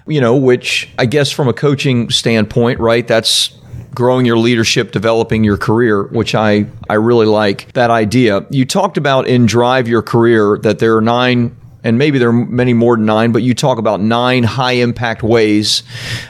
you 0.09 0.19
know, 0.19 0.35
which 0.35 0.89
I 0.97 1.05
guess 1.05 1.31
from 1.31 1.47
a 1.47 1.53
coaching 1.53 2.09
standpoint, 2.09 2.79
right? 2.79 3.07
That's 3.07 3.55
growing 3.93 4.25
your 4.25 4.37
leadership, 4.37 4.91
developing 4.91 5.43
your 5.43 5.57
career, 5.57 6.03
which 6.03 6.35
I, 6.35 6.65
I 6.89 6.95
really 6.95 7.25
like 7.25 7.71
that 7.73 7.91
idea. 7.91 8.45
You 8.49 8.65
talked 8.65 8.97
about 8.97 9.27
in 9.27 9.45
Drive 9.45 9.87
Your 9.87 10.01
Career 10.01 10.59
that 10.63 10.79
there 10.79 10.95
are 10.97 11.01
nine 11.01 11.55
and 11.83 11.97
maybe 11.97 12.17
there 12.17 12.29
are 12.29 12.33
many 12.33 12.73
more 12.73 12.95
than 12.95 13.05
nine, 13.05 13.31
but 13.31 13.41
you 13.43 13.53
talk 13.53 13.77
about 13.77 14.01
nine 14.01 14.43
high 14.43 14.73
impact 14.73 15.23
ways 15.23 15.83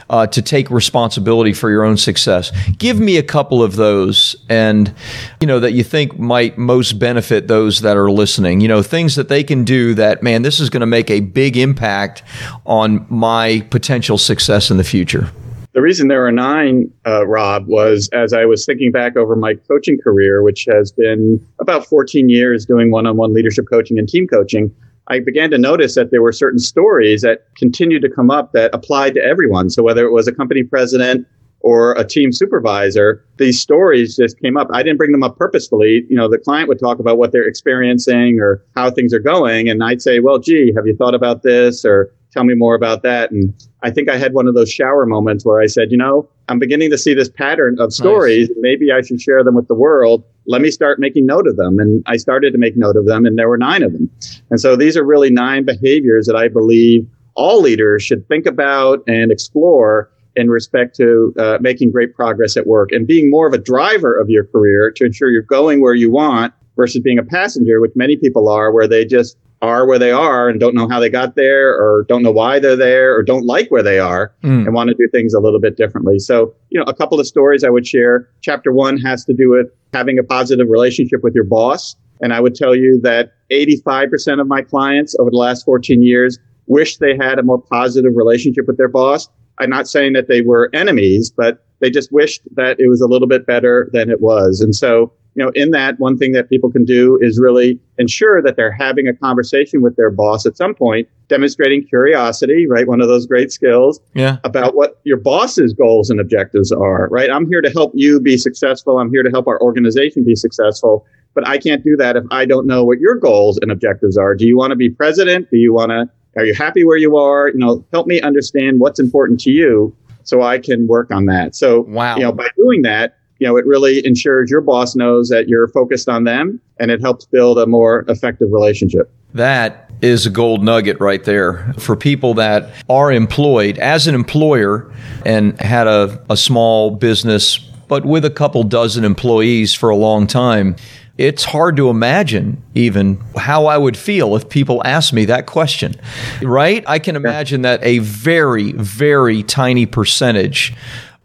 uh, 0.08 0.26
to 0.28 0.42
take 0.42 0.70
responsibility 0.70 1.52
for 1.52 1.70
your 1.70 1.84
own 1.84 1.96
success. 1.96 2.52
Give 2.78 3.00
me 3.00 3.16
a 3.16 3.22
couple 3.22 3.62
of 3.62 3.76
those, 3.76 4.36
and 4.48 4.94
you 5.40 5.46
know 5.46 5.60
that 5.60 5.72
you 5.72 5.82
think 5.82 6.18
might 6.18 6.58
most 6.58 6.98
benefit 6.98 7.48
those 7.48 7.80
that 7.80 7.96
are 7.96 8.10
listening. 8.10 8.60
You 8.60 8.68
know, 8.68 8.82
things 8.82 9.16
that 9.16 9.28
they 9.28 9.44
can 9.44 9.64
do 9.64 9.94
that 9.94 10.22
man, 10.22 10.42
this 10.42 10.60
is 10.60 10.70
going 10.70 10.80
to 10.80 10.86
make 10.86 11.10
a 11.10 11.20
big 11.20 11.56
impact 11.56 12.22
on 12.66 13.06
my 13.08 13.66
potential 13.70 14.18
success 14.18 14.70
in 14.70 14.76
the 14.76 14.84
future. 14.84 15.30
The 15.72 15.80
reason 15.80 16.08
there 16.08 16.26
are 16.26 16.32
nine, 16.32 16.92
uh, 17.06 17.26
Rob, 17.26 17.68
was 17.68 18.08
as 18.12 18.32
I 18.32 18.44
was 18.44 18.66
thinking 18.66 18.90
back 18.90 19.16
over 19.16 19.36
my 19.36 19.54
coaching 19.54 19.98
career, 20.02 20.42
which 20.42 20.66
has 20.68 20.90
been 20.90 21.44
about 21.60 21.86
14 21.86 22.28
years 22.28 22.66
doing 22.66 22.90
one 22.90 23.06
on 23.06 23.16
one 23.16 23.32
leadership 23.32 23.66
coaching 23.70 23.96
and 23.96 24.08
team 24.08 24.26
coaching. 24.26 24.74
I 25.10 25.18
began 25.18 25.50
to 25.50 25.58
notice 25.58 25.96
that 25.96 26.10
there 26.12 26.22
were 26.22 26.32
certain 26.32 26.60
stories 26.60 27.22
that 27.22 27.44
continued 27.56 28.02
to 28.02 28.08
come 28.08 28.30
up 28.30 28.52
that 28.52 28.70
applied 28.72 29.14
to 29.14 29.22
everyone. 29.22 29.68
So 29.68 29.82
whether 29.82 30.04
it 30.06 30.12
was 30.12 30.28
a 30.28 30.32
company 30.32 30.62
president 30.62 31.26
or 31.62 31.92
a 31.92 32.04
team 32.04 32.32
supervisor, 32.32 33.24
these 33.36 33.60
stories 33.60 34.16
just 34.16 34.40
came 34.40 34.56
up. 34.56 34.68
I 34.72 34.82
didn't 34.82 34.98
bring 34.98 35.12
them 35.12 35.24
up 35.24 35.36
purposefully. 35.36 36.06
You 36.08 36.16
know, 36.16 36.28
the 36.28 36.38
client 36.38 36.68
would 36.68 36.78
talk 36.78 37.00
about 37.00 37.18
what 37.18 37.32
they're 37.32 37.46
experiencing 37.46 38.38
or 38.38 38.64
how 38.76 38.90
things 38.90 39.12
are 39.12 39.18
going. 39.18 39.68
And 39.68 39.82
I'd 39.82 40.00
say, 40.00 40.20
well, 40.20 40.38
gee, 40.38 40.72
have 40.76 40.86
you 40.86 40.96
thought 40.96 41.14
about 41.14 41.42
this? 41.42 41.84
Or 41.84 42.12
tell 42.30 42.44
me 42.44 42.54
more 42.54 42.76
about 42.76 43.02
that. 43.02 43.32
And 43.32 43.52
I 43.82 43.90
think 43.90 44.10
I 44.10 44.16
had 44.16 44.34
one 44.34 44.46
of 44.46 44.54
those 44.54 44.70
shower 44.70 45.06
moments 45.06 45.44
where 45.44 45.60
I 45.60 45.66
said, 45.66 45.90
you 45.90 45.96
know, 45.96 46.28
I'm 46.48 46.58
beginning 46.58 46.90
to 46.90 46.98
see 46.98 47.14
this 47.14 47.28
pattern 47.28 47.76
of 47.80 47.92
stories. 47.92 48.48
Nice. 48.48 48.58
Maybe 48.60 48.92
I 48.92 49.00
should 49.00 49.20
share 49.20 49.42
them 49.42 49.54
with 49.54 49.68
the 49.68 49.74
world. 49.74 50.22
Let 50.46 50.60
me 50.60 50.70
start 50.70 50.98
making 50.98 51.26
note 51.26 51.46
of 51.46 51.56
them. 51.56 51.78
And 51.78 52.02
I 52.06 52.16
started 52.16 52.52
to 52.52 52.58
make 52.58 52.76
note 52.76 52.96
of 52.96 53.06
them, 53.06 53.24
and 53.24 53.38
there 53.38 53.48
were 53.48 53.58
nine 53.58 53.82
of 53.82 53.92
them. 53.92 54.10
And 54.50 54.60
so 54.60 54.76
these 54.76 54.96
are 54.96 55.04
really 55.04 55.30
nine 55.30 55.64
behaviors 55.64 56.26
that 56.26 56.36
I 56.36 56.48
believe 56.48 57.08
all 57.34 57.62
leaders 57.62 58.02
should 58.02 58.26
think 58.28 58.46
about 58.46 59.02
and 59.06 59.32
explore 59.32 60.10
in 60.36 60.50
respect 60.50 60.94
to 60.96 61.34
uh, 61.38 61.58
making 61.60 61.90
great 61.90 62.14
progress 62.14 62.56
at 62.56 62.66
work 62.66 62.92
and 62.92 63.06
being 63.06 63.30
more 63.30 63.46
of 63.46 63.52
a 63.52 63.58
driver 63.58 64.18
of 64.18 64.28
your 64.28 64.44
career 64.44 64.90
to 64.90 65.04
ensure 65.04 65.30
you're 65.30 65.42
going 65.42 65.80
where 65.80 65.94
you 65.94 66.10
want 66.10 66.52
versus 66.76 67.00
being 67.00 67.18
a 67.18 67.22
passenger, 67.22 67.80
which 67.80 67.92
many 67.94 68.16
people 68.16 68.48
are, 68.48 68.72
where 68.72 68.86
they 68.86 69.04
just 69.04 69.36
are 69.62 69.86
where 69.86 69.98
they 69.98 70.10
are 70.10 70.48
and 70.48 70.58
don't 70.58 70.74
know 70.74 70.88
how 70.88 70.98
they 70.98 71.10
got 71.10 71.34
there 71.34 71.74
or 71.74 72.04
don't 72.08 72.22
know 72.22 72.30
why 72.30 72.58
they're 72.58 72.76
there 72.76 73.14
or 73.14 73.22
don't 73.22 73.44
like 73.44 73.70
where 73.70 73.82
they 73.82 73.98
are 73.98 74.32
mm. 74.42 74.64
and 74.64 74.74
want 74.74 74.88
to 74.88 74.94
do 74.94 75.08
things 75.10 75.34
a 75.34 75.40
little 75.40 75.60
bit 75.60 75.76
differently. 75.76 76.18
So, 76.18 76.54
you 76.70 76.78
know, 76.78 76.84
a 76.86 76.94
couple 76.94 77.20
of 77.20 77.26
stories 77.26 77.62
I 77.62 77.68
would 77.68 77.86
share. 77.86 78.28
Chapter 78.40 78.72
one 78.72 78.98
has 79.00 79.24
to 79.26 79.34
do 79.34 79.50
with 79.50 79.66
having 79.92 80.18
a 80.18 80.22
positive 80.22 80.68
relationship 80.68 81.22
with 81.22 81.34
your 81.34 81.44
boss. 81.44 81.94
And 82.22 82.32
I 82.32 82.40
would 82.40 82.54
tell 82.54 82.74
you 82.74 83.00
that 83.02 83.32
85% 83.50 84.40
of 84.40 84.46
my 84.46 84.62
clients 84.62 85.14
over 85.18 85.30
the 85.30 85.36
last 85.36 85.64
14 85.64 86.02
years 86.02 86.38
wish 86.66 86.98
they 86.98 87.16
had 87.16 87.38
a 87.38 87.42
more 87.42 87.60
positive 87.60 88.12
relationship 88.14 88.66
with 88.66 88.76
their 88.76 88.88
boss. 88.88 89.28
I'm 89.58 89.70
not 89.70 89.88
saying 89.88 90.14
that 90.14 90.28
they 90.28 90.40
were 90.40 90.70
enemies, 90.72 91.30
but 91.30 91.66
they 91.80 91.90
just 91.90 92.12
wished 92.12 92.42
that 92.54 92.78
it 92.78 92.88
was 92.88 93.00
a 93.00 93.06
little 93.06 93.28
bit 93.28 93.46
better 93.46 93.90
than 93.92 94.10
it 94.10 94.20
was. 94.20 94.60
And 94.60 94.74
so 94.74 95.12
you 95.34 95.44
know, 95.44 95.50
in 95.54 95.70
that, 95.70 95.98
one 96.00 96.18
thing 96.18 96.32
that 96.32 96.48
people 96.48 96.70
can 96.70 96.84
do 96.84 97.18
is 97.20 97.38
really 97.38 97.78
ensure 97.98 98.42
that 98.42 98.56
they're 98.56 98.72
having 98.72 99.06
a 99.06 99.14
conversation 99.14 99.80
with 99.80 99.96
their 99.96 100.10
boss 100.10 100.44
at 100.44 100.56
some 100.56 100.74
point, 100.74 101.08
demonstrating 101.28 101.86
curiosity, 101.86 102.66
right? 102.66 102.88
One 102.88 103.00
of 103.00 103.08
those 103.08 103.26
great 103.26 103.52
skills 103.52 104.00
yeah. 104.14 104.38
about 104.42 104.74
what 104.74 105.00
your 105.04 105.18
boss's 105.18 105.72
goals 105.72 106.10
and 106.10 106.20
objectives 106.20 106.72
are, 106.72 107.08
right? 107.08 107.30
I'm 107.30 107.46
here 107.46 107.60
to 107.60 107.70
help 107.70 107.92
you 107.94 108.20
be 108.20 108.36
successful. 108.36 108.98
I'm 108.98 109.10
here 109.10 109.22
to 109.22 109.30
help 109.30 109.46
our 109.46 109.60
organization 109.60 110.24
be 110.24 110.34
successful. 110.34 111.06
But 111.32 111.46
I 111.46 111.58
can't 111.58 111.84
do 111.84 111.96
that 111.96 112.16
if 112.16 112.24
I 112.32 112.44
don't 112.44 112.66
know 112.66 112.82
what 112.82 112.98
your 112.98 113.14
goals 113.14 113.56
and 113.62 113.70
objectives 113.70 114.16
are. 114.16 114.34
Do 114.34 114.46
you 114.46 114.56
want 114.56 114.72
to 114.72 114.76
be 114.76 114.90
president? 114.90 115.48
Do 115.50 115.58
you 115.58 115.72
want 115.72 115.90
to, 115.90 116.10
are 116.36 116.44
you 116.44 116.54
happy 116.54 116.84
where 116.84 116.96
you 116.96 117.16
are? 117.16 117.48
You 117.48 117.58
know, 117.58 117.84
help 117.92 118.08
me 118.08 118.20
understand 118.20 118.80
what's 118.80 118.98
important 118.98 119.38
to 119.42 119.50
you 119.50 119.94
so 120.24 120.42
I 120.42 120.58
can 120.58 120.88
work 120.88 121.12
on 121.12 121.26
that. 121.26 121.54
So, 121.54 121.82
wow. 121.82 122.16
you 122.16 122.22
know, 122.22 122.32
by 122.32 122.48
doing 122.56 122.82
that, 122.82 123.16
you 123.40 123.48
know, 123.48 123.56
it 123.56 123.66
really 123.66 124.06
ensures 124.06 124.50
your 124.50 124.60
boss 124.60 124.94
knows 124.94 125.30
that 125.30 125.48
you're 125.48 125.66
focused 125.68 126.08
on 126.08 126.24
them 126.24 126.60
and 126.78 126.90
it 126.90 127.00
helps 127.00 127.24
build 127.24 127.58
a 127.58 127.66
more 127.66 128.04
effective 128.06 128.52
relationship. 128.52 129.10
That 129.32 129.90
is 130.02 130.26
a 130.26 130.30
gold 130.30 130.62
nugget 130.62 131.00
right 131.00 131.24
there 131.24 131.72
for 131.78 131.96
people 131.96 132.34
that 132.34 132.70
are 132.88 133.10
employed 133.10 133.78
as 133.78 134.06
an 134.06 134.14
employer 134.14 134.92
and 135.24 135.58
had 135.60 135.86
a, 135.86 136.22
a 136.28 136.36
small 136.36 136.90
business, 136.90 137.58
but 137.88 138.04
with 138.04 138.24
a 138.24 138.30
couple 138.30 138.62
dozen 138.62 139.04
employees 139.04 139.74
for 139.74 139.88
a 139.88 139.96
long 139.96 140.26
time. 140.26 140.76
It's 141.16 141.44
hard 141.44 141.76
to 141.76 141.90
imagine 141.90 142.62
even 142.74 143.22
how 143.36 143.66
I 143.66 143.76
would 143.76 143.96
feel 143.96 144.36
if 144.36 144.48
people 144.48 144.80
asked 144.86 145.12
me 145.12 145.26
that 145.26 145.44
question, 145.44 145.96
right? 146.40 146.82
I 146.86 146.98
can 146.98 147.14
imagine 147.14 147.60
that 147.62 147.84
a 147.84 147.98
very, 147.98 148.72
very 148.72 149.42
tiny 149.42 149.84
percentage 149.84 150.72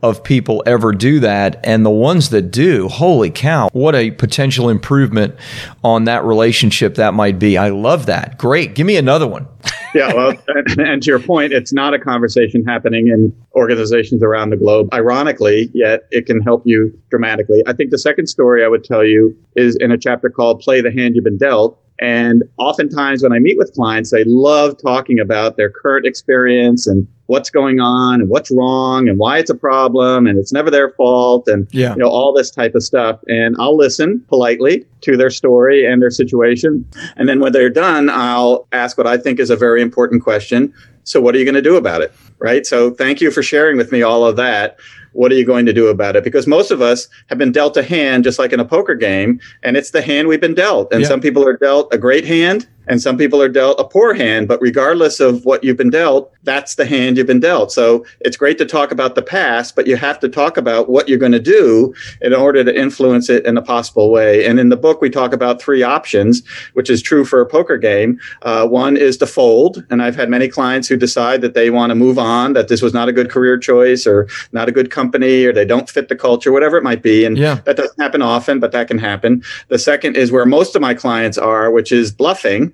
of 0.01 0.23
people 0.23 0.61
ever 0.65 0.91
do 0.91 1.19
that. 1.21 1.59
And 1.63 1.85
the 1.85 1.89
ones 1.89 2.29
that 2.29 2.51
do, 2.51 2.87
holy 2.87 3.31
cow, 3.31 3.69
what 3.73 3.95
a 3.95 4.11
potential 4.11 4.69
improvement 4.69 5.35
on 5.83 6.05
that 6.05 6.23
relationship 6.23 6.95
that 6.95 7.13
might 7.13 7.39
be. 7.39 7.57
I 7.57 7.69
love 7.69 8.05
that. 8.05 8.37
Great. 8.37 8.75
Give 8.75 8.85
me 8.85 8.97
another 8.97 9.27
one. 9.27 9.47
yeah, 9.95 10.13
well, 10.13 10.33
and, 10.77 11.01
to 11.01 11.09
your 11.09 11.19
point, 11.19 11.53
it's 11.53 11.73
not 11.73 11.93
a 11.93 11.99
conversation 11.99 12.63
happening 12.63 13.07
in 13.07 13.35
organizations 13.55 14.21
around 14.21 14.51
the 14.51 14.57
globe. 14.57 14.93
Ironically, 14.93 15.71
yet 15.73 16.01
it 16.11 16.25
can 16.25 16.41
help 16.41 16.63
you 16.65 16.97
dramatically. 17.09 17.63
I 17.65 17.73
think 17.73 17.91
the 17.91 17.97
second 17.97 18.27
story 18.27 18.63
I 18.63 18.67
would 18.67 18.83
tell 18.83 19.03
you 19.03 19.35
is 19.55 19.75
in 19.77 19.91
a 19.91 19.97
chapter 19.97 20.29
called 20.29 20.59
Play 20.59 20.81
the 20.81 20.91
Hand 20.91 21.15
You've 21.15 21.23
Been 21.23 21.37
Dealt. 21.37 21.79
And 21.99 22.43
oftentimes 22.57 23.23
when 23.23 23.31
I 23.31 23.39
meet 23.39 23.57
with 23.57 23.73
clients, 23.73 24.11
they 24.11 24.25
love 24.25 24.77
talking 24.81 25.19
about 25.19 25.55
their 25.55 25.69
current 25.69 26.05
experience 26.05 26.87
and 26.87 27.07
what's 27.27 27.49
going 27.49 27.79
on 27.79 28.21
and 28.21 28.29
what's 28.29 28.51
wrong 28.51 29.07
and 29.07 29.17
why 29.17 29.39
it's 29.39 29.49
a 29.49 29.55
problem 29.55 30.27
and 30.27 30.37
it's 30.37 30.51
never 30.51 30.69
their 30.69 30.91
fault 30.91 31.47
and 31.47 31.67
yeah. 31.71 31.91
you 31.91 31.97
know 31.97 32.09
all 32.09 32.33
this 32.33 32.51
type 32.51 32.75
of 32.75 32.83
stuff. 32.83 33.19
And 33.27 33.55
I'll 33.59 33.77
listen 33.77 34.19
politely 34.27 34.85
to 35.01 35.15
their 35.15 35.29
story 35.29 35.85
and 35.85 36.01
their 36.01 36.11
situation. 36.11 36.85
And 37.15 37.29
then 37.29 37.39
when 37.39 37.53
they're 37.53 37.69
done 37.69 38.09
I'll 38.09 38.67
ask 38.73 38.97
what 38.97 39.07
I 39.07 39.17
think 39.17 39.39
is 39.39 39.49
a 39.49 39.55
very 39.55 39.81
important 39.81 40.21
question. 40.21 40.73
So 41.03 41.21
what 41.21 41.35
are 41.35 41.37
you 41.37 41.45
going 41.45 41.55
to 41.55 41.61
do 41.61 41.77
about 41.77 42.01
it 42.01 42.13
right? 42.39 42.65
So 42.65 42.91
thank 42.91 43.21
you 43.21 43.31
for 43.31 43.41
sharing 43.41 43.77
with 43.77 43.91
me 43.91 44.01
all 44.01 44.25
of 44.25 44.35
that 44.35 44.77
what 45.15 45.31
are 45.31 45.35
you 45.35 45.45
going 45.45 45.65
to 45.65 45.73
do 45.73 45.87
about 45.87 46.15
it? 46.15 46.23
Because 46.23 46.45
most 46.45 46.71
of 46.71 46.81
us 46.81 47.07
have 47.27 47.37
been 47.37 47.51
dealt 47.51 47.77
a 47.77 47.83
hand, 47.83 48.23
just 48.23 48.37
like 48.37 48.51
in 48.51 48.59
a 48.59 48.65
poker 48.65 48.95
game, 48.95 49.39
and 49.63 49.77
it's 49.77 49.91
the 49.91 50.01
hand 50.01 50.27
we've 50.27 50.41
been 50.41 50.53
dealt. 50.53 50.91
And 50.91 51.01
yeah. 51.01 51.07
some 51.07 51.21
people 51.21 51.47
are 51.47 51.57
dealt 51.57 51.93
a 51.93 51.97
great 51.97 52.25
hand, 52.25 52.67
and 52.87 53.01
some 53.01 53.17
people 53.17 53.41
are 53.41 53.49
dealt 53.49 53.79
a 53.79 53.83
poor 53.83 54.13
hand, 54.13 54.47
but 54.47 54.61
regardless 54.61 55.19
of 55.19 55.45
what 55.45 55.63
you've 55.63 55.77
been 55.77 55.89
dealt, 55.89 56.31
that's 56.43 56.75
the 56.75 56.85
hand 56.85 57.17
you've 57.17 57.27
been 57.27 57.39
dealt. 57.39 57.71
So 57.71 58.05
it's 58.21 58.37
great 58.37 58.57
to 58.59 58.65
talk 58.65 58.91
about 58.91 59.15
the 59.15 59.21
past, 59.21 59.75
but 59.75 59.87
you 59.87 59.95
have 59.95 60.19
to 60.19 60.29
talk 60.29 60.57
about 60.57 60.89
what 60.89 61.09
you're 61.09 61.17
going 61.17 61.31
to 61.31 61.39
do 61.39 61.93
in 62.21 62.33
order 62.33 62.63
to 62.63 62.79
influence 62.79 63.29
it 63.29 63.45
in 63.45 63.57
a 63.57 63.61
possible 63.61 64.11
way. 64.11 64.45
And 64.45 64.59
in 64.59 64.69
the 64.69 64.77
book, 64.77 65.01
we 65.01 65.09
talk 65.09 65.33
about 65.33 65.61
three 65.61 65.83
options, 65.83 66.43
which 66.73 66.89
is 66.89 67.01
true 67.01 67.25
for 67.25 67.41
a 67.41 67.45
poker 67.45 67.77
game. 67.77 68.19
Uh, 68.43 68.67
one 68.67 68.95
is 68.95 69.17
to 69.17 69.27
fold. 69.27 69.83
And 69.89 70.01
I've 70.01 70.15
had 70.15 70.29
many 70.29 70.47
clients 70.47 70.87
who 70.87 70.97
decide 70.97 71.41
that 71.41 71.53
they 71.53 71.69
want 71.69 71.91
to 71.91 71.95
move 71.95 72.19
on, 72.19 72.53
that 72.53 72.67
this 72.67 72.81
was 72.81 72.93
not 72.93 73.09
a 73.09 73.13
good 73.13 73.29
career 73.29 73.57
choice 73.57 74.05
or 74.05 74.27
not 74.51 74.69
a 74.69 74.71
good 74.71 74.91
company 74.91 75.45
or 75.45 75.53
they 75.53 75.65
don't 75.65 75.89
fit 75.89 76.09
the 76.09 76.15
culture, 76.15 76.51
whatever 76.51 76.77
it 76.77 76.83
might 76.83 77.01
be. 77.01 77.25
And 77.25 77.37
yeah. 77.37 77.55
that 77.65 77.77
doesn't 77.77 77.99
happen 77.99 78.21
often, 78.21 78.59
but 78.59 78.71
that 78.71 78.87
can 78.87 78.97
happen. 78.97 79.43
The 79.69 79.79
second 79.79 80.15
is 80.15 80.31
where 80.31 80.45
most 80.45 80.75
of 80.75 80.81
my 80.81 80.93
clients 80.93 81.37
are, 81.37 81.71
which 81.71 81.91
is 81.91 82.11
bluffing 82.11 82.73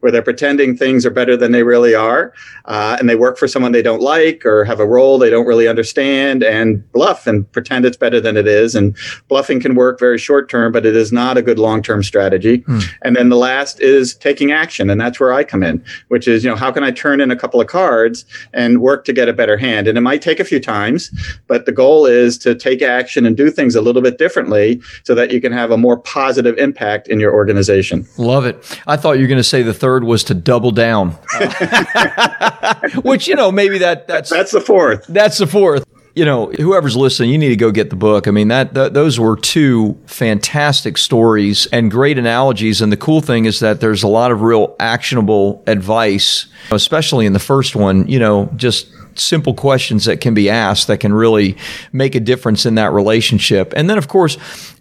where 0.00 0.12
they're 0.12 0.22
pretending 0.22 0.76
things 0.76 1.04
are 1.06 1.10
better 1.10 1.36
than 1.36 1.52
they 1.52 1.62
really 1.62 1.94
are, 1.94 2.32
uh, 2.66 2.96
and 2.98 3.08
they 3.08 3.16
work 3.16 3.38
for 3.38 3.48
someone 3.48 3.72
they 3.72 3.82
don't 3.82 4.02
like 4.02 4.44
or 4.44 4.64
have 4.64 4.80
a 4.80 4.86
role 4.86 5.18
they 5.18 5.30
don't 5.30 5.46
really 5.46 5.68
understand, 5.68 6.42
and 6.42 6.90
bluff 6.92 7.26
and 7.26 7.50
pretend 7.52 7.84
it's 7.84 7.96
better 7.96 8.20
than 8.20 8.36
it 8.36 8.46
is. 8.46 8.74
And 8.74 8.96
bluffing 9.28 9.60
can 9.60 9.74
work 9.74 9.98
very 9.98 10.18
short 10.18 10.48
term, 10.48 10.72
but 10.72 10.86
it 10.86 10.96
is 10.96 11.12
not 11.12 11.36
a 11.36 11.42
good 11.42 11.58
long 11.58 11.82
term 11.82 12.02
strategy. 12.02 12.58
Hmm. 12.58 12.80
And 13.02 13.16
then 13.16 13.28
the 13.28 13.36
last 13.36 13.80
is 13.80 14.14
taking 14.14 14.52
action, 14.52 14.90
and 14.90 15.00
that's 15.00 15.18
where 15.20 15.32
I 15.32 15.44
come 15.44 15.62
in, 15.62 15.84
which 16.08 16.28
is 16.28 16.44
you 16.44 16.50
know 16.50 16.56
how 16.56 16.70
can 16.70 16.84
I 16.84 16.90
turn 16.90 17.20
in 17.20 17.30
a 17.30 17.36
couple 17.36 17.60
of 17.60 17.66
cards 17.66 18.24
and 18.52 18.80
work 18.80 19.04
to 19.06 19.12
get 19.12 19.28
a 19.28 19.32
better 19.32 19.56
hand? 19.56 19.88
And 19.88 19.98
it 19.98 20.02
might 20.02 20.22
take 20.22 20.40
a 20.40 20.44
few 20.44 20.60
times, 20.60 21.10
but 21.46 21.66
the 21.66 21.72
goal 21.72 22.06
is 22.06 22.38
to 22.38 22.54
take 22.54 22.82
action 22.82 23.26
and 23.26 23.36
do 23.36 23.50
things 23.50 23.74
a 23.74 23.80
little 23.80 24.02
bit 24.02 24.18
differently 24.18 24.80
so 25.04 25.14
that 25.14 25.30
you 25.30 25.40
can 25.40 25.52
have 25.52 25.70
a 25.70 25.76
more 25.76 25.98
positive 25.98 26.56
impact 26.58 27.08
in 27.08 27.20
your 27.20 27.32
organization. 27.32 28.06
Love 28.18 28.44
it. 28.44 28.80
I 28.86 28.96
thought 28.96 29.12
you 29.12 29.22
were 29.22 29.28
going 29.28 29.38
to 29.38 29.44
say 29.44 29.62
the 29.62 29.71
the 29.72 29.78
third 29.78 30.04
was 30.04 30.24
to 30.24 30.34
double 30.34 30.70
down, 30.70 31.10
which 33.02 33.26
you 33.26 33.34
know 33.34 33.50
maybe 33.50 33.78
that 33.78 34.06
that's 34.06 34.30
that's 34.30 34.52
the 34.52 34.60
fourth. 34.60 35.06
That's 35.08 35.38
the 35.38 35.46
fourth. 35.46 35.84
You 36.14 36.26
know, 36.26 36.48
whoever's 36.48 36.94
listening, 36.94 37.30
you 37.30 37.38
need 37.38 37.48
to 37.48 37.56
go 37.56 37.70
get 37.70 37.88
the 37.88 37.96
book. 37.96 38.28
I 38.28 38.32
mean, 38.32 38.48
that 38.48 38.74
th- 38.74 38.92
those 38.92 39.18
were 39.18 39.34
two 39.34 39.98
fantastic 40.04 40.98
stories 40.98 41.64
and 41.72 41.90
great 41.90 42.18
analogies. 42.18 42.82
And 42.82 42.92
the 42.92 42.98
cool 42.98 43.22
thing 43.22 43.46
is 43.46 43.60
that 43.60 43.80
there's 43.80 44.02
a 44.02 44.08
lot 44.08 44.30
of 44.30 44.42
real 44.42 44.76
actionable 44.78 45.64
advice, 45.66 46.48
especially 46.70 47.24
in 47.24 47.32
the 47.32 47.38
first 47.38 47.74
one. 47.74 48.06
You 48.08 48.18
know, 48.18 48.50
just 48.56 48.88
simple 49.18 49.54
questions 49.54 50.04
that 50.04 50.20
can 50.20 50.34
be 50.34 50.48
asked 50.50 50.86
that 50.86 51.00
can 51.00 51.12
really 51.12 51.56
make 51.92 52.14
a 52.14 52.20
difference 52.20 52.66
in 52.66 52.74
that 52.76 52.92
relationship. 52.92 53.72
And 53.76 53.88
then, 53.88 53.98
of 53.98 54.08
course, 54.08 54.36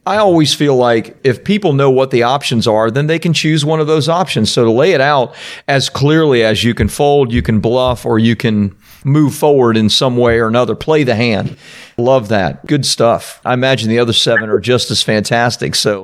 I 0.06 0.18
always 0.18 0.54
feel 0.54 0.76
like 0.76 1.16
if 1.24 1.44
people 1.44 1.74
know 1.74 1.92
what 1.92 2.12
the 2.12 2.24
options 2.24 2.68
are, 2.68 2.90
then 2.90 3.08
they 3.08 3.20
can 3.20 3.34
choose 3.34 3.64
one 3.64 3.80
of 3.80 3.88
those 3.88 4.10
options. 4.10 4.52
So 4.52 4.64
to 4.64 4.72
lay 4.72 4.94
it 4.94 5.02
out 5.02 5.36
as 5.68 5.90
clearly 5.90 6.44
as 6.44 6.64
you 6.64 6.74
can 6.74 6.88
fold, 6.88 7.32
you 7.32 7.42
can 7.42 7.60
bluff, 7.60 8.06
or 8.06 8.18
you 8.18 8.36
can 8.36 8.76
move 9.04 9.34
forward 9.34 9.78
in 9.78 9.90
some 9.90 10.18
way 10.18 10.40
or 10.40 10.48
another, 10.48 10.76
play 10.76 11.04
the 11.04 11.16
hand. 11.16 11.58
Love 12.02 12.30
that. 12.30 12.66
Good 12.66 12.86
stuff. 12.86 13.40
I 13.46 13.54
imagine 13.54 13.90
the 13.90 14.00
other 14.00 14.14
seven 14.14 14.50
are 14.50 14.60
just 14.60 14.90
as 14.92 15.04
fantastic. 15.04 15.76
So 15.76 16.02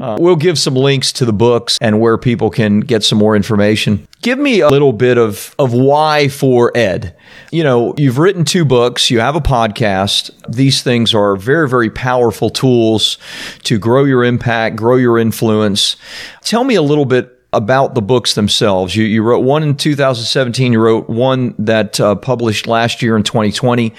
uh, 0.00 0.16
we'll 0.20 0.36
give 0.36 0.58
some 0.58 0.74
links 0.74 1.12
to 1.14 1.24
the 1.24 1.32
books 1.32 1.78
and 1.80 2.00
where 2.00 2.18
people 2.18 2.50
can 2.50 2.80
get 2.80 3.02
some 3.02 3.18
more 3.18 3.34
information. 3.34 4.06
Give 4.20 4.38
me 4.38 4.60
a 4.60 4.68
little 4.68 4.92
bit 4.92 5.18
of, 5.18 5.54
of 5.58 5.72
why 5.72 6.28
for 6.28 6.70
Ed. 6.76 7.16
You 7.50 7.64
know, 7.64 7.94
you've 7.96 8.18
written 8.18 8.44
two 8.44 8.64
books, 8.64 9.10
you 9.10 9.20
have 9.20 9.34
a 9.34 9.40
podcast. 9.40 10.30
These 10.48 10.82
things 10.82 11.14
are 11.14 11.34
very, 11.34 11.68
very 11.68 11.90
powerful 11.90 12.50
tools 12.50 13.18
to 13.64 13.78
grow 13.78 14.04
your 14.04 14.22
impact, 14.22 14.76
grow 14.76 14.96
your 14.96 15.18
influence. 15.18 15.96
Tell 16.42 16.64
me 16.64 16.74
a 16.74 16.82
little 16.82 17.04
bit 17.04 17.31
about 17.52 17.94
the 17.94 18.02
books 18.02 18.34
themselves. 18.34 18.96
You, 18.96 19.04
you 19.04 19.22
wrote 19.22 19.40
one 19.40 19.62
in 19.62 19.76
2017. 19.76 20.72
You 20.72 20.80
wrote 20.80 21.08
one 21.08 21.54
that 21.58 22.00
uh, 22.00 22.14
published 22.14 22.66
last 22.66 23.02
year 23.02 23.16
in 23.16 23.22
2020. 23.22 23.92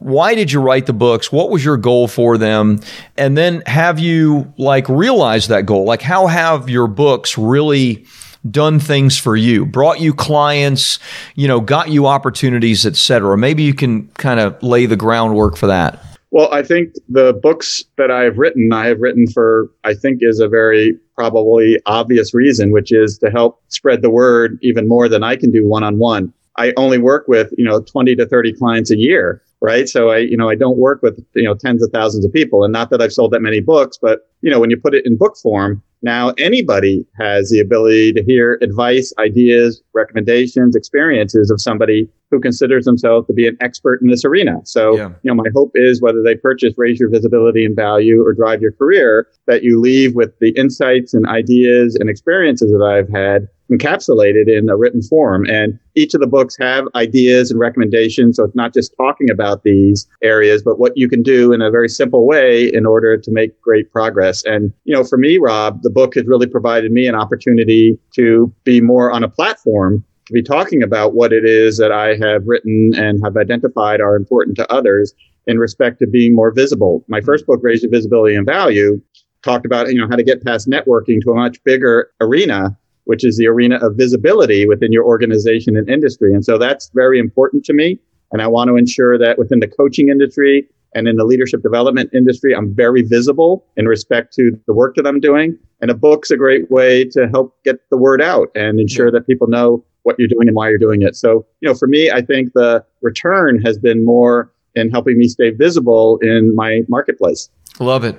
Why 0.00 0.34
did 0.34 0.52
you 0.52 0.60
write 0.60 0.86
the 0.86 0.92
books? 0.92 1.32
What 1.32 1.50
was 1.50 1.64
your 1.64 1.76
goal 1.76 2.06
for 2.06 2.38
them? 2.38 2.80
And 3.16 3.36
then 3.36 3.62
have 3.66 3.98
you 3.98 4.52
like 4.56 4.88
realized 4.88 5.48
that 5.48 5.66
goal? 5.66 5.84
Like 5.84 6.02
how 6.02 6.28
have 6.28 6.68
your 6.68 6.86
books 6.86 7.36
really 7.36 8.06
done 8.50 8.80
things 8.80 9.16
for 9.18 9.36
you, 9.36 9.64
brought 9.64 10.00
you 10.00 10.12
clients, 10.12 10.98
you 11.34 11.46
know, 11.46 11.60
got 11.60 11.90
you 11.90 12.06
opportunities, 12.06 12.84
etc. 12.84 13.38
Maybe 13.38 13.62
you 13.62 13.74
can 13.74 14.08
kind 14.14 14.40
of 14.40 14.60
lay 14.62 14.86
the 14.86 14.96
groundwork 14.96 15.56
for 15.56 15.68
that. 15.68 16.11
Well, 16.32 16.48
I 16.50 16.62
think 16.62 16.94
the 17.10 17.34
books 17.34 17.84
that 17.98 18.10
I've 18.10 18.38
written, 18.38 18.72
I 18.72 18.86
have 18.86 19.00
written 19.00 19.26
for, 19.26 19.70
I 19.84 19.92
think, 19.92 20.20
is 20.22 20.40
a 20.40 20.48
very 20.48 20.98
probably 21.14 21.78
obvious 21.84 22.32
reason, 22.32 22.72
which 22.72 22.90
is 22.90 23.18
to 23.18 23.30
help 23.30 23.62
spread 23.68 24.00
the 24.00 24.08
word 24.08 24.58
even 24.62 24.88
more 24.88 25.10
than 25.10 25.22
I 25.22 25.36
can 25.36 25.50
do 25.50 25.68
one 25.68 25.84
on 25.84 25.98
one. 25.98 26.32
I 26.56 26.72
only 26.78 26.96
work 26.96 27.28
with, 27.28 27.52
you 27.58 27.66
know, 27.66 27.82
20 27.82 28.16
to 28.16 28.26
30 28.26 28.54
clients 28.54 28.90
a 28.90 28.96
year, 28.96 29.42
right? 29.62 29.88
So 29.88 30.10
I, 30.10 30.18
you 30.18 30.36
know, 30.36 30.50
I 30.50 30.56
don't 30.56 30.76
work 30.76 31.02
with, 31.02 31.24
you 31.34 31.44
know, 31.44 31.54
tens 31.54 31.82
of 31.82 31.90
thousands 31.92 32.24
of 32.24 32.32
people. 32.32 32.64
And 32.64 32.72
not 32.72 32.90
that 32.90 33.00
I've 33.00 33.12
sold 33.12 33.30
that 33.30 33.40
many 33.40 33.60
books, 33.60 33.96
but, 33.96 34.28
you 34.42 34.50
know, 34.50 34.58
when 34.58 34.70
you 34.70 34.76
put 34.76 34.94
it 34.94 35.06
in 35.06 35.16
book 35.16 35.36
form, 35.40 35.82
now 36.02 36.30
anybody 36.30 37.06
has 37.16 37.50
the 37.50 37.60
ability 37.60 38.12
to 38.14 38.24
hear 38.24 38.58
advice, 38.60 39.14
ideas, 39.20 39.80
recommendations, 39.94 40.74
experiences 40.74 41.48
of 41.48 41.60
somebody 41.60 42.08
who 42.32 42.40
considers 42.40 42.86
themselves 42.86 43.26
to 43.28 43.32
be 43.32 43.46
an 43.46 43.56
expert 43.60 44.00
in 44.02 44.08
this 44.08 44.24
arena. 44.24 44.56
So, 44.64 44.96
yeah. 44.96 45.10
you 45.22 45.32
know, 45.32 45.34
my 45.34 45.48
hope 45.54 45.70
is 45.74 46.02
whether 46.02 46.22
they 46.22 46.34
purchase 46.34 46.74
Raise 46.76 46.98
Your 46.98 47.08
Visibility 47.08 47.64
and 47.64 47.76
Value 47.76 48.20
or 48.26 48.32
Drive 48.32 48.62
Your 48.62 48.72
Career, 48.72 49.28
that 49.46 49.62
you 49.62 49.78
leave 49.78 50.16
with 50.16 50.36
the 50.40 50.50
insights 50.56 51.14
and 51.14 51.24
ideas 51.28 51.94
and 51.94 52.10
experiences 52.10 52.72
that 52.72 52.82
I've 52.82 53.08
had 53.10 53.46
encapsulated 53.70 54.48
in 54.48 54.68
a 54.68 54.76
written 54.76 55.02
form. 55.02 55.46
And 55.46 55.78
each 55.94 56.14
of 56.14 56.20
the 56.20 56.26
books 56.26 56.56
have 56.58 56.86
ideas 56.94 57.50
and 57.50 57.60
recommendations. 57.60 58.36
So 58.36 58.44
it's 58.44 58.56
not 58.56 58.74
just 58.74 58.94
talking 58.96 59.30
about 59.30 59.51
these 59.62 60.06
areas, 60.22 60.62
but 60.62 60.78
what 60.78 60.92
you 60.96 61.08
can 61.08 61.22
do 61.22 61.52
in 61.52 61.60
a 61.60 61.70
very 61.70 61.88
simple 61.88 62.26
way 62.26 62.72
in 62.72 62.86
order 62.86 63.16
to 63.16 63.30
make 63.30 63.60
great 63.60 63.92
progress. 63.92 64.44
And, 64.44 64.72
you 64.84 64.94
know, 64.94 65.04
for 65.04 65.18
me, 65.18 65.38
Rob, 65.38 65.82
the 65.82 65.90
book 65.90 66.14
has 66.14 66.26
really 66.26 66.46
provided 66.46 66.92
me 66.92 67.06
an 67.06 67.14
opportunity 67.14 67.98
to 68.14 68.52
be 68.64 68.80
more 68.80 69.12
on 69.12 69.22
a 69.22 69.28
platform 69.28 70.04
to 70.26 70.32
be 70.32 70.42
talking 70.42 70.82
about 70.82 71.14
what 71.14 71.32
it 71.32 71.44
is 71.44 71.78
that 71.78 71.92
I 71.92 72.16
have 72.16 72.42
written 72.46 72.92
and 72.96 73.22
have 73.24 73.36
identified 73.36 74.00
are 74.00 74.16
important 74.16 74.56
to 74.56 74.72
others 74.72 75.12
in 75.46 75.58
respect 75.58 75.98
to 75.98 76.06
being 76.06 76.34
more 76.34 76.52
visible. 76.52 77.04
My 77.08 77.20
first 77.20 77.46
book, 77.46 77.60
Raise 77.62 77.82
Your 77.82 77.90
Visibility 77.90 78.36
and 78.36 78.46
Value, 78.46 79.00
talked 79.42 79.66
about, 79.66 79.88
you 79.88 80.00
know, 80.00 80.06
how 80.08 80.16
to 80.16 80.22
get 80.22 80.44
past 80.44 80.68
networking 80.68 81.20
to 81.22 81.32
a 81.32 81.34
much 81.34 81.62
bigger 81.64 82.10
arena, 82.20 82.76
which 83.04 83.24
is 83.24 83.36
the 83.36 83.48
arena 83.48 83.76
of 83.84 83.96
visibility 83.96 84.66
within 84.66 84.92
your 84.92 85.04
organization 85.04 85.76
and 85.76 85.90
industry. 85.90 86.32
And 86.32 86.44
so 86.44 86.58
that's 86.58 86.90
very 86.94 87.18
important 87.18 87.64
to 87.64 87.72
me. 87.72 87.98
And 88.32 88.42
I 88.42 88.46
want 88.46 88.68
to 88.68 88.76
ensure 88.76 89.18
that 89.18 89.38
within 89.38 89.60
the 89.60 89.68
coaching 89.68 90.08
industry 90.08 90.66
and 90.94 91.08
in 91.08 91.16
the 91.16 91.24
leadership 91.24 91.62
development 91.62 92.10
industry, 92.12 92.54
I'm 92.54 92.74
very 92.74 93.02
visible 93.02 93.64
in 93.76 93.86
respect 93.86 94.34
to 94.34 94.58
the 94.66 94.74
work 94.74 94.96
that 94.96 95.06
I'm 95.06 95.20
doing. 95.20 95.58
And 95.80 95.90
a 95.90 95.94
book's 95.94 96.30
a 96.30 96.36
great 96.36 96.70
way 96.70 97.04
to 97.06 97.28
help 97.28 97.56
get 97.64 97.76
the 97.90 97.96
word 97.96 98.20
out 98.22 98.48
and 98.54 98.78
ensure 98.78 99.10
that 99.10 99.26
people 99.26 99.46
know 99.46 99.84
what 100.02 100.16
you're 100.18 100.28
doing 100.28 100.48
and 100.48 100.56
why 100.56 100.68
you're 100.68 100.78
doing 100.78 101.02
it. 101.02 101.16
So, 101.16 101.46
you 101.60 101.68
know, 101.68 101.74
for 101.74 101.88
me, 101.88 102.10
I 102.10 102.22
think 102.22 102.52
the 102.54 102.84
return 103.02 103.60
has 103.62 103.78
been 103.78 104.04
more 104.04 104.52
in 104.74 104.90
helping 104.90 105.18
me 105.18 105.28
stay 105.28 105.50
visible 105.50 106.18
in 106.22 106.54
my 106.54 106.80
marketplace. 106.88 107.50
Love 107.82 108.04
it. 108.04 108.16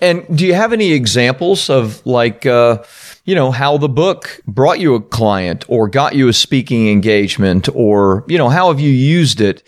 And 0.00 0.24
do 0.34 0.46
you 0.46 0.54
have 0.54 0.72
any 0.72 0.92
examples 0.92 1.68
of 1.68 2.04
like, 2.06 2.46
uh, 2.46 2.82
you 3.24 3.34
know, 3.34 3.50
how 3.50 3.76
the 3.76 3.88
book 3.88 4.40
brought 4.46 4.80
you 4.80 4.94
a 4.94 5.00
client 5.00 5.64
or 5.68 5.86
got 5.86 6.14
you 6.14 6.28
a 6.28 6.32
speaking 6.32 6.88
engagement 6.88 7.68
or, 7.74 8.24
you 8.26 8.38
know, 8.38 8.48
how 8.48 8.68
have 8.68 8.80
you 8.80 8.90
used 8.90 9.40
it 9.40 9.62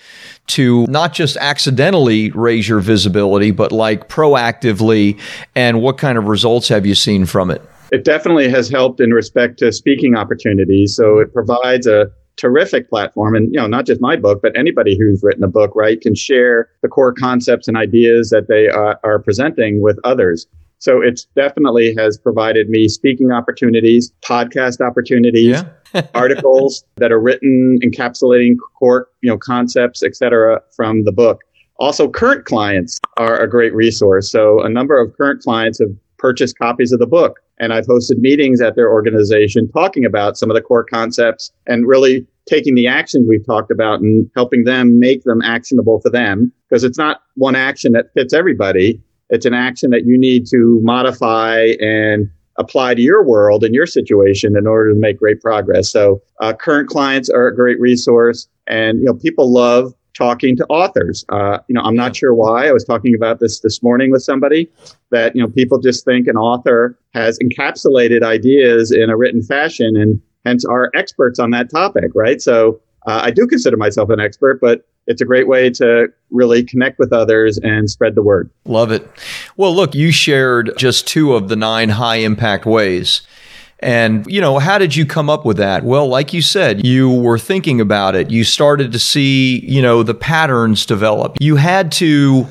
to 0.47 0.87
not 0.87 1.13
just 1.13 1.37
accidentally 1.37 2.31
raise 2.31 2.69
your 2.69 2.81
visibility, 2.81 3.51
but 3.51 3.71
like 3.71 4.09
proactively? 4.09 5.21
And 5.55 5.83
what 5.83 5.99
kind 5.99 6.17
of 6.17 6.25
results 6.25 6.69
have 6.69 6.87
you 6.87 6.95
seen 6.95 7.27
from 7.27 7.51
it? 7.51 7.61
It 7.93 8.03
definitely 8.03 8.49
has 8.49 8.71
helped 8.71 8.99
in 8.99 9.13
respect 9.13 9.59
to 9.59 9.71
speaking 9.73 10.17
opportunities. 10.17 10.97
So 10.97 11.19
it 11.19 11.33
provides 11.35 11.87
a 11.87 12.11
terrific 12.37 12.89
platform. 12.89 13.35
And 13.35 13.53
you 13.53 13.61
know 13.61 13.67
not 13.67 13.87
just 13.87 14.01
my 14.01 14.17
book 14.17 14.41
but 14.43 14.57
anybody 14.57 14.97
who's 14.99 15.23
written 15.23 15.45
a 15.45 15.49
book 15.49 15.73
right 15.75 16.01
can 16.01 16.15
share 16.15 16.69
the 16.83 16.89
core 16.89 17.13
concepts 17.13 17.69
and 17.69 17.77
ideas 17.77 18.31
that 18.31 18.49
they 18.49 18.69
uh, 18.69 18.95
are 19.05 19.19
presenting 19.19 19.81
with 19.81 19.99
others. 20.05 20.47
So 20.79 21.01
it's 21.01 21.25
definitely 21.37 21.95
has 21.97 22.19
provided 22.19 22.69
me 22.69 22.89
speaking 22.89 23.33
opportunities 23.33 24.13
podcast 24.23 24.81
opportunities 24.81 25.63
yeah. 25.95 26.07
articles 26.15 26.85
that 26.97 27.13
are 27.13 27.21
written 27.21 27.79
encapsulating 27.83 28.57
core 28.79 29.09
you 29.23 29.31
know 29.31 29.39
concepts 29.39 30.03
etc 30.03 30.61
from 30.77 31.05
the 31.05 31.13
book. 31.13 31.43
Also 31.79 32.09
current 32.09 32.45
clients 32.45 33.01
are 33.17 33.41
a 33.41 33.49
great 33.49 33.75
resource. 33.75 34.31
So 34.31 34.63
a 34.63 34.69
number 34.69 35.01
of 35.01 35.17
current 35.17 35.43
clients 35.43 35.81
have 35.81 35.91
purchased 36.25 36.57
copies 36.59 36.91
of 36.91 36.99
the 36.99 37.07
book 37.07 37.41
and 37.59 37.73
I've 37.73 37.87
hosted 37.87 38.19
meetings 38.19 38.61
at 38.61 38.77
their 38.77 38.91
organization 38.91 39.71
talking 39.71 40.05
about 40.05 40.37
some 40.37 40.51
of 40.51 40.55
the 40.55 40.63
core 40.63 40.85
concepts 40.85 41.53
and 41.67 41.87
really 41.87 42.27
taking 42.49 42.75
the 42.75 42.87
actions 42.87 43.27
we've 43.29 43.47
talked 43.47 43.71
about 43.71 44.01
and 44.01 44.31
helping 44.35 44.65
them 44.65 44.99
make 44.99 45.23
them 45.25 45.41
actionable 45.43 46.01
for 46.01 46.11
them. 46.11 46.53
Because 46.69 46.85
it's 46.85 46.99
not 46.99 47.23
one 47.35 47.55
action 47.55 47.93
that 47.93 48.07
fits 48.15 48.35
everybody. 48.35 49.01
It's 49.31 49.47
an 49.47 49.55
action 49.55 49.91
that 49.91 50.05
you 50.05 50.19
need 50.19 50.47
to 50.49 50.81
modify 50.83 51.75
and 51.81 52.29
apply 52.57 52.95
to 52.95 53.03
your 53.03 53.25
world 53.25 53.65
and 53.65 53.75
your 53.75 53.87
situation 53.87 54.57
in 54.57 54.67
order 54.67 54.93
to 54.93 54.99
make 54.99 55.19
great 55.19 55.41
progress. 55.41 55.91
So 55.91 56.23
uh, 56.41 56.53
current 56.53 56.89
clients 56.89 57.29
are 57.31 57.49
a 57.49 57.55
great 57.55 57.81
resource, 57.81 58.49
and 58.67 58.99
you 59.01 59.07
know 59.07 59.15
people 59.15 59.53
love 59.53 59.93
talking 60.15 60.57
to 60.57 60.65
authors. 60.67 61.25
Uh, 61.29 61.59
you 61.69 61.75
know, 61.75 61.83
I'm 61.83 61.97
not 61.97 62.17
sure 62.17 62.35
why. 62.35 62.69
I 62.69 62.73
was 62.73 62.85
talking 62.85 63.15
about 63.15 63.41
this 63.41 63.61
this 63.61 63.83
morning 63.83 64.11
with 64.11 64.23
somebody 64.23 64.71
that 65.11 65.35
you 65.35 65.43
know 65.43 65.49
people 65.49 65.79
just 65.79 66.05
think 66.05 66.27
an 66.27 66.37
author 66.37 66.99
has 67.13 67.39
encapsulated 67.41 68.23
ideas 68.23 68.91
in 68.91 69.11
a 69.11 69.17
written 69.17 69.43
fashion, 69.43 69.97
and 69.97 70.21
hence 70.45 70.65
are 70.65 70.91
experts 70.95 71.39
on 71.39 71.51
that 71.51 71.71
topic, 71.71 72.11
right? 72.15 72.41
So 72.41 72.81
uh, 73.07 73.21
I 73.25 73.31
do 73.31 73.47
consider 73.47 73.77
myself 73.77 74.09
an 74.11 74.21
expert, 74.21 74.61
but 74.61 74.87
it's 75.07 75.21
a 75.21 75.25
great 75.25 75.49
way 75.49 75.69
to 75.69 76.09
really 76.31 76.65
connect 76.65 76.99
with 76.99 77.13
others 77.13 77.59
and 77.59 77.91
spread 77.91 78.15
the 78.15 78.23
word. 78.23 78.51
Love 78.65 78.91
it. 78.91 79.07
Well, 79.57 79.75
look, 79.75 79.95
you 79.95 80.11
shared 80.11 80.73
just 80.79 81.07
two 81.07 81.35
of 81.35 81.49
the 81.49 81.57
nine 81.57 81.91
high 81.91 82.17
impact 82.17 82.65
ways. 82.65 83.23
And, 83.85 84.27
you 84.27 84.41
know, 84.41 84.59
how 84.59 84.79
did 84.79 84.97
you 84.97 85.05
come 85.05 85.29
up 85.29 85.45
with 85.45 85.59
that? 85.59 85.85
Well, 85.85 86.09
like 86.09 86.33
you 86.33 86.41
said, 86.41 86.87
you 86.87 87.11
were 87.11 87.39
thinking 87.39 87.83
about 87.83 88.17
it. 88.17 88.31
You 88.31 88.43
started 88.43 88.93
to 88.93 88.99
see, 88.99 89.61
you 89.61 89.83
know, 89.83 90.03
the 90.03 90.15
patterns 90.15 90.87
develop. 90.87 91.37
You 91.39 91.57
had 91.57 91.93
to, 91.93 92.47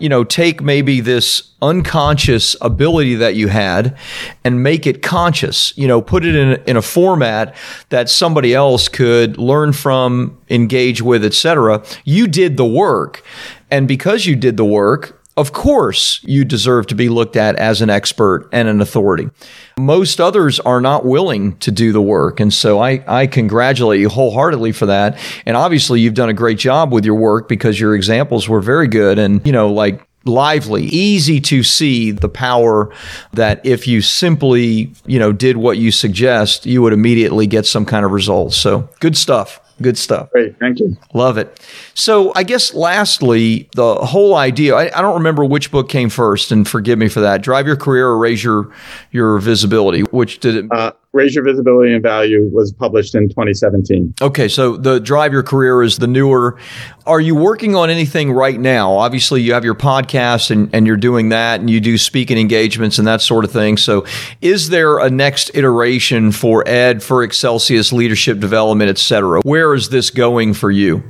you 0.00 0.08
know, 0.08 0.24
take 0.24 0.62
maybe 0.62 1.02
this 1.02 1.50
unconscious 1.60 2.56
ability 2.62 3.16
that 3.16 3.34
you 3.34 3.48
had 3.48 3.98
and 4.44 4.62
make 4.62 4.86
it 4.86 5.02
conscious, 5.02 5.76
you 5.76 5.86
know, 5.86 6.00
put 6.00 6.24
it 6.24 6.34
in, 6.34 6.62
in 6.66 6.78
a 6.78 6.82
format 6.82 7.54
that 7.90 8.08
somebody 8.08 8.54
else 8.54 8.88
could 8.88 9.36
learn 9.36 9.74
from, 9.74 10.38
engage 10.48 11.02
with, 11.02 11.22
etc. 11.22 11.84
You 12.06 12.26
did 12.26 12.56
the 12.56 12.64
work. 12.64 13.22
And 13.70 13.86
because 13.86 14.24
you 14.24 14.36
did 14.36 14.56
the 14.56 14.64
work, 14.64 15.17
of 15.38 15.52
course, 15.52 16.20
you 16.24 16.44
deserve 16.44 16.88
to 16.88 16.96
be 16.96 17.08
looked 17.08 17.36
at 17.36 17.54
as 17.56 17.80
an 17.80 17.88
expert 17.88 18.48
and 18.52 18.66
an 18.66 18.80
authority. 18.80 19.30
Most 19.78 20.20
others 20.20 20.58
are 20.58 20.80
not 20.80 21.04
willing 21.04 21.56
to 21.58 21.70
do 21.70 21.92
the 21.92 22.02
work. 22.02 22.40
And 22.40 22.52
so 22.52 22.80
I, 22.80 23.04
I 23.06 23.28
congratulate 23.28 24.00
you 24.00 24.08
wholeheartedly 24.08 24.72
for 24.72 24.86
that. 24.86 25.16
And 25.46 25.56
obviously, 25.56 26.00
you've 26.00 26.14
done 26.14 26.28
a 26.28 26.34
great 26.34 26.58
job 26.58 26.92
with 26.92 27.04
your 27.04 27.14
work 27.14 27.48
because 27.48 27.78
your 27.78 27.94
examples 27.94 28.48
were 28.48 28.60
very 28.60 28.88
good 28.88 29.20
and, 29.20 29.40
you 29.46 29.52
know, 29.52 29.72
like 29.72 30.04
lively, 30.24 30.86
easy 30.86 31.40
to 31.42 31.62
see 31.62 32.10
the 32.10 32.28
power 32.28 32.92
that 33.32 33.64
if 33.64 33.86
you 33.86 34.02
simply, 34.02 34.92
you 35.06 35.20
know, 35.20 35.30
did 35.30 35.56
what 35.56 35.78
you 35.78 35.92
suggest, 35.92 36.66
you 36.66 36.82
would 36.82 36.92
immediately 36.92 37.46
get 37.46 37.64
some 37.64 37.86
kind 37.86 38.04
of 38.04 38.10
results. 38.10 38.56
So 38.56 38.88
good 38.98 39.16
stuff. 39.16 39.60
Good 39.80 39.96
stuff. 39.96 40.30
Great. 40.32 40.58
Thank 40.58 40.80
you. 40.80 40.96
Love 41.14 41.38
it. 41.38 41.60
So, 41.94 42.32
I 42.34 42.42
guess 42.42 42.74
lastly, 42.74 43.68
the 43.74 43.94
whole 43.94 44.34
idea 44.34 44.74
I, 44.74 44.90
I, 44.96 45.00
don't 45.02 45.14
remember 45.14 45.44
which 45.44 45.70
book 45.70 45.88
came 45.88 46.10
first, 46.10 46.50
and 46.50 46.66
forgive 46.66 46.98
me 46.98 47.08
for 47.08 47.20
that. 47.20 47.42
Drive 47.42 47.66
Your 47.66 47.76
Career 47.76 48.08
or 48.08 48.18
Raise 48.18 48.42
Your, 48.42 48.72
your 49.12 49.38
Visibility? 49.38 50.02
Which 50.02 50.40
did 50.40 50.56
it? 50.56 50.72
Uh, 50.72 50.92
Raise 51.14 51.34
Your 51.34 51.42
Visibility 51.42 51.94
and 51.94 52.02
Value 52.02 52.50
was 52.52 52.70
published 52.70 53.14
in 53.14 53.30
2017. 53.30 54.14
Okay, 54.20 54.46
so 54.46 54.76
the 54.76 55.00
Drive 55.00 55.32
Your 55.32 55.42
Career 55.42 55.82
is 55.82 55.96
the 55.96 56.06
newer. 56.06 56.58
Are 57.06 57.20
you 57.20 57.34
working 57.34 57.74
on 57.74 57.88
anything 57.88 58.30
right 58.30 58.60
now? 58.60 58.92
Obviously, 58.92 59.40
you 59.40 59.54
have 59.54 59.64
your 59.64 59.74
podcast 59.74 60.50
and, 60.50 60.68
and 60.74 60.86
you're 60.86 60.98
doing 60.98 61.30
that, 61.30 61.60
and 61.60 61.70
you 61.70 61.80
do 61.80 61.96
speaking 61.96 62.36
engagements 62.36 62.98
and 62.98 63.08
that 63.08 63.22
sort 63.22 63.46
of 63.46 63.50
thing. 63.50 63.78
So, 63.78 64.04
is 64.42 64.68
there 64.68 64.98
a 64.98 65.08
next 65.08 65.50
iteration 65.54 66.30
for 66.30 66.66
Ed, 66.68 67.02
for 67.02 67.26
Excelius 67.26 67.90
leadership 67.90 68.38
development, 68.38 68.90
et 68.90 68.98
cetera? 68.98 69.40
Where 69.40 69.72
is 69.74 69.88
this 69.88 70.10
going 70.10 70.52
for 70.52 70.70
you? 70.70 71.02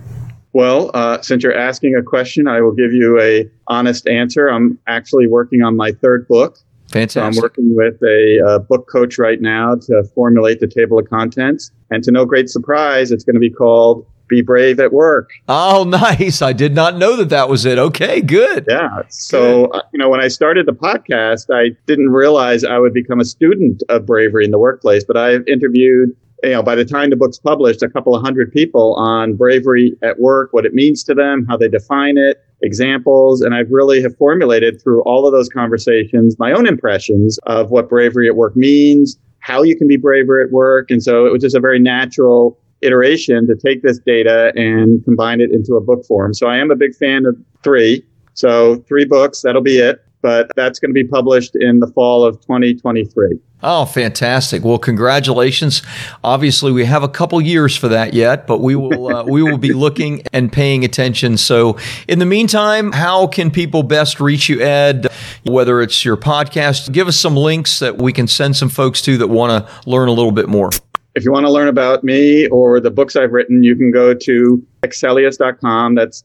Well, 0.52 0.92
uh, 0.94 1.20
since 1.22 1.42
you're 1.42 1.56
asking 1.56 1.96
a 1.96 2.02
question, 2.02 2.46
I 2.46 2.60
will 2.60 2.72
give 2.72 2.92
you 2.92 3.20
a 3.20 3.50
honest 3.66 4.08
answer. 4.08 4.48
I'm 4.48 4.78
actually 4.86 5.26
working 5.26 5.62
on 5.62 5.76
my 5.76 5.92
third 5.92 6.26
book. 6.28 6.58
Fantastic. 6.90 7.34
So 7.34 7.40
I'm 7.40 7.42
working 7.42 7.76
with 7.76 8.02
a 8.02 8.42
uh, 8.46 8.58
book 8.60 8.88
coach 8.90 9.18
right 9.18 9.40
now 9.40 9.74
to 9.74 10.04
formulate 10.14 10.60
the 10.60 10.66
table 10.66 10.98
of 10.98 11.08
contents. 11.08 11.70
And 11.90 12.02
to 12.04 12.10
no 12.10 12.24
great 12.24 12.48
surprise, 12.48 13.12
it's 13.12 13.24
going 13.24 13.34
to 13.34 13.40
be 13.40 13.50
called 13.50 14.06
Be 14.28 14.40
Brave 14.40 14.80
at 14.80 14.92
Work. 14.92 15.30
Oh, 15.48 15.84
nice. 15.88 16.40
I 16.40 16.52
did 16.52 16.74
not 16.74 16.96
know 16.96 17.16
that 17.16 17.28
that 17.28 17.48
was 17.48 17.66
it. 17.66 17.78
Okay, 17.78 18.20
good. 18.20 18.66
Yeah. 18.68 19.02
So, 19.08 19.66
good. 19.66 19.76
Uh, 19.76 19.82
you 19.92 19.98
know, 19.98 20.08
when 20.08 20.20
I 20.20 20.28
started 20.28 20.66
the 20.66 20.72
podcast, 20.72 21.46
I 21.52 21.76
didn't 21.86 22.10
realize 22.10 22.64
I 22.64 22.78
would 22.78 22.94
become 22.94 23.20
a 23.20 23.24
student 23.24 23.82
of 23.88 24.06
bravery 24.06 24.44
in 24.44 24.50
the 24.50 24.58
workplace, 24.58 25.04
but 25.04 25.16
I've 25.16 25.46
interviewed 25.46 26.16
you 26.44 26.50
know, 26.50 26.62
by 26.62 26.74
the 26.74 26.84
time 26.84 27.10
the 27.10 27.16
book's 27.16 27.38
published, 27.38 27.82
a 27.82 27.88
couple 27.88 28.14
of 28.14 28.22
hundred 28.22 28.52
people 28.52 28.94
on 28.94 29.34
bravery 29.34 29.96
at 30.02 30.20
work, 30.20 30.52
what 30.52 30.64
it 30.64 30.72
means 30.72 31.02
to 31.04 31.14
them, 31.14 31.44
how 31.46 31.56
they 31.56 31.68
define 31.68 32.16
it, 32.16 32.42
examples. 32.62 33.40
And 33.40 33.54
I've 33.54 33.70
really 33.70 34.02
have 34.02 34.16
formulated 34.16 34.80
through 34.80 35.02
all 35.02 35.26
of 35.26 35.32
those 35.32 35.48
conversations 35.48 36.38
my 36.38 36.52
own 36.52 36.66
impressions 36.66 37.38
of 37.46 37.70
what 37.70 37.88
bravery 37.88 38.28
at 38.28 38.36
work 38.36 38.56
means, 38.56 39.18
how 39.40 39.62
you 39.62 39.76
can 39.76 39.88
be 39.88 39.96
braver 39.96 40.40
at 40.40 40.50
work. 40.50 40.90
And 40.90 41.02
so 41.02 41.26
it 41.26 41.32
was 41.32 41.42
just 41.42 41.56
a 41.56 41.60
very 41.60 41.78
natural 41.78 42.58
iteration 42.82 43.46
to 43.48 43.56
take 43.56 43.82
this 43.82 43.98
data 43.98 44.52
and 44.54 45.04
combine 45.04 45.40
it 45.40 45.50
into 45.50 45.74
a 45.74 45.80
book 45.80 46.04
form. 46.04 46.34
So 46.34 46.46
I 46.46 46.58
am 46.58 46.70
a 46.70 46.76
big 46.76 46.94
fan 46.94 47.26
of 47.26 47.36
three. 47.64 48.04
So 48.34 48.76
three 48.88 49.04
books, 49.04 49.42
that'll 49.42 49.62
be 49.62 49.78
it. 49.78 50.04
But 50.20 50.50
that's 50.56 50.78
going 50.78 50.90
to 50.90 50.94
be 50.94 51.04
published 51.04 51.54
in 51.54 51.80
the 51.80 51.86
fall 51.86 52.24
of 52.24 52.40
2023. 52.40 53.38
Oh, 53.62 53.84
fantastic! 53.86 54.62
Well, 54.62 54.78
congratulations. 54.78 55.82
Obviously, 56.22 56.70
we 56.70 56.84
have 56.84 57.02
a 57.02 57.08
couple 57.08 57.40
years 57.40 57.76
for 57.76 57.88
that 57.88 58.14
yet, 58.14 58.46
but 58.46 58.60
we 58.60 58.76
will 58.76 59.16
uh, 59.16 59.24
we 59.24 59.42
will 59.42 59.58
be 59.58 59.72
looking 59.72 60.22
and 60.32 60.52
paying 60.52 60.84
attention. 60.84 61.36
So, 61.36 61.76
in 62.06 62.20
the 62.20 62.26
meantime, 62.26 62.92
how 62.92 63.26
can 63.26 63.50
people 63.50 63.82
best 63.82 64.20
reach 64.20 64.48
you, 64.48 64.60
Ed? 64.60 65.08
Whether 65.44 65.80
it's 65.82 66.04
your 66.04 66.16
podcast, 66.16 66.92
give 66.92 67.08
us 67.08 67.16
some 67.16 67.36
links 67.36 67.80
that 67.80 67.98
we 67.98 68.12
can 68.12 68.28
send 68.28 68.56
some 68.56 68.68
folks 68.68 69.02
to 69.02 69.18
that 69.18 69.26
want 69.26 69.66
to 69.66 69.90
learn 69.90 70.08
a 70.08 70.12
little 70.12 70.32
bit 70.32 70.48
more. 70.48 70.70
If 71.16 71.24
you 71.24 71.32
want 71.32 71.46
to 71.46 71.52
learn 71.52 71.66
about 71.66 72.04
me 72.04 72.46
or 72.46 72.78
the 72.78 72.92
books 72.92 73.16
I've 73.16 73.32
written, 73.32 73.64
you 73.64 73.74
can 73.74 73.90
go 73.90 74.14
to 74.14 74.66
excelius.com. 74.84 75.96
That's 75.96 76.22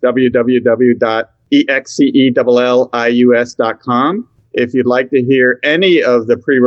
www.excelius.com. 1.62 4.30
If 4.54 4.74
you'd 4.74 4.86
like 4.86 5.10
to 5.10 5.22
hear 5.24 5.60
any 5.64 6.02
of 6.04 6.28
the 6.28 6.38
pre 6.38 6.60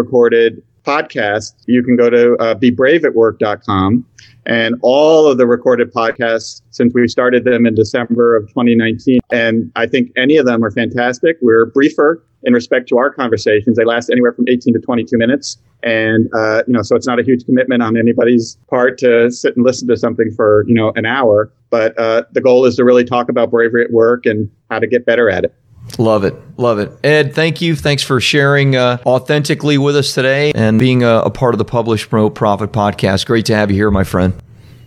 podcasts, 0.86 1.54
you 1.66 1.82
can 1.82 1.96
go 1.96 2.08
to 2.08 2.34
uh, 2.36 2.54
bebraveatwork.com. 2.54 4.06
And 4.46 4.76
all 4.82 5.26
of 5.26 5.38
the 5.38 5.46
recorded 5.46 5.92
podcasts 5.92 6.62
since 6.70 6.94
we 6.94 7.08
started 7.08 7.44
them 7.44 7.66
in 7.66 7.74
December 7.74 8.36
of 8.36 8.48
2019. 8.48 9.18
And 9.32 9.72
I 9.74 9.86
think 9.86 10.12
any 10.16 10.36
of 10.36 10.46
them 10.46 10.64
are 10.64 10.70
fantastic. 10.70 11.36
We're 11.42 11.66
briefer 11.66 12.22
in 12.44 12.52
respect 12.52 12.88
to 12.90 12.98
our 12.98 13.10
conversations. 13.10 13.76
They 13.76 13.84
last 13.84 14.08
anywhere 14.08 14.32
from 14.32 14.46
18 14.48 14.72
to 14.74 14.80
22 14.80 15.18
minutes. 15.18 15.58
And, 15.82 16.30
uh, 16.32 16.62
you 16.68 16.74
know, 16.74 16.82
so 16.82 16.94
it's 16.94 17.08
not 17.08 17.18
a 17.18 17.24
huge 17.24 17.44
commitment 17.44 17.82
on 17.82 17.96
anybody's 17.96 18.56
part 18.70 18.98
to 18.98 19.32
sit 19.32 19.56
and 19.56 19.66
listen 19.66 19.88
to 19.88 19.96
something 19.96 20.30
for, 20.30 20.64
you 20.68 20.74
know, 20.74 20.92
an 20.94 21.06
hour. 21.06 21.50
But 21.70 21.98
uh, 21.98 22.22
the 22.30 22.40
goal 22.40 22.64
is 22.64 22.76
to 22.76 22.84
really 22.84 23.04
talk 23.04 23.28
about 23.28 23.50
bravery 23.50 23.84
at 23.84 23.90
work 23.90 24.26
and 24.26 24.48
how 24.70 24.78
to 24.78 24.86
get 24.86 25.04
better 25.04 25.28
at 25.28 25.44
it. 25.44 25.54
Love 25.98 26.24
it. 26.24 26.34
Love 26.58 26.78
it. 26.78 26.92
Ed, 27.04 27.34
thank 27.34 27.60
you. 27.60 27.76
Thanks 27.76 28.02
for 28.02 28.20
sharing 28.20 28.76
uh, 28.76 28.98
authentically 29.06 29.78
with 29.78 29.96
us 29.96 30.14
today 30.14 30.52
and 30.54 30.78
being 30.78 31.02
a, 31.02 31.20
a, 31.20 31.30
part 31.30 31.54
of 31.54 31.58
the 31.58 31.64
Publish 31.64 32.08
Promote 32.08 32.34
Profit 32.34 32.72
podcast. 32.72 33.26
Great 33.26 33.46
to 33.46 33.54
have 33.54 33.70
you 33.70 33.76
here, 33.76 33.90
my 33.90 34.04
friend. 34.04 34.34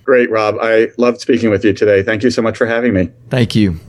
Great, 0.04 0.30
Rob. 0.30 0.58
I 0.62 0.88
loved 0.98 1.22
speaking 1.22 1.50
with 1.50 1.64
you 1.64 1.74
today. 1.74 2.04
Thank 2.04 2.24
you 2.24 2.32
so 2.32 2.42
much 2.42 2.58
for 2.58 2.66
having 2.66 2.94
me. 2.94 3.10
Thank 3.30 3.56
you. 3.56 3.80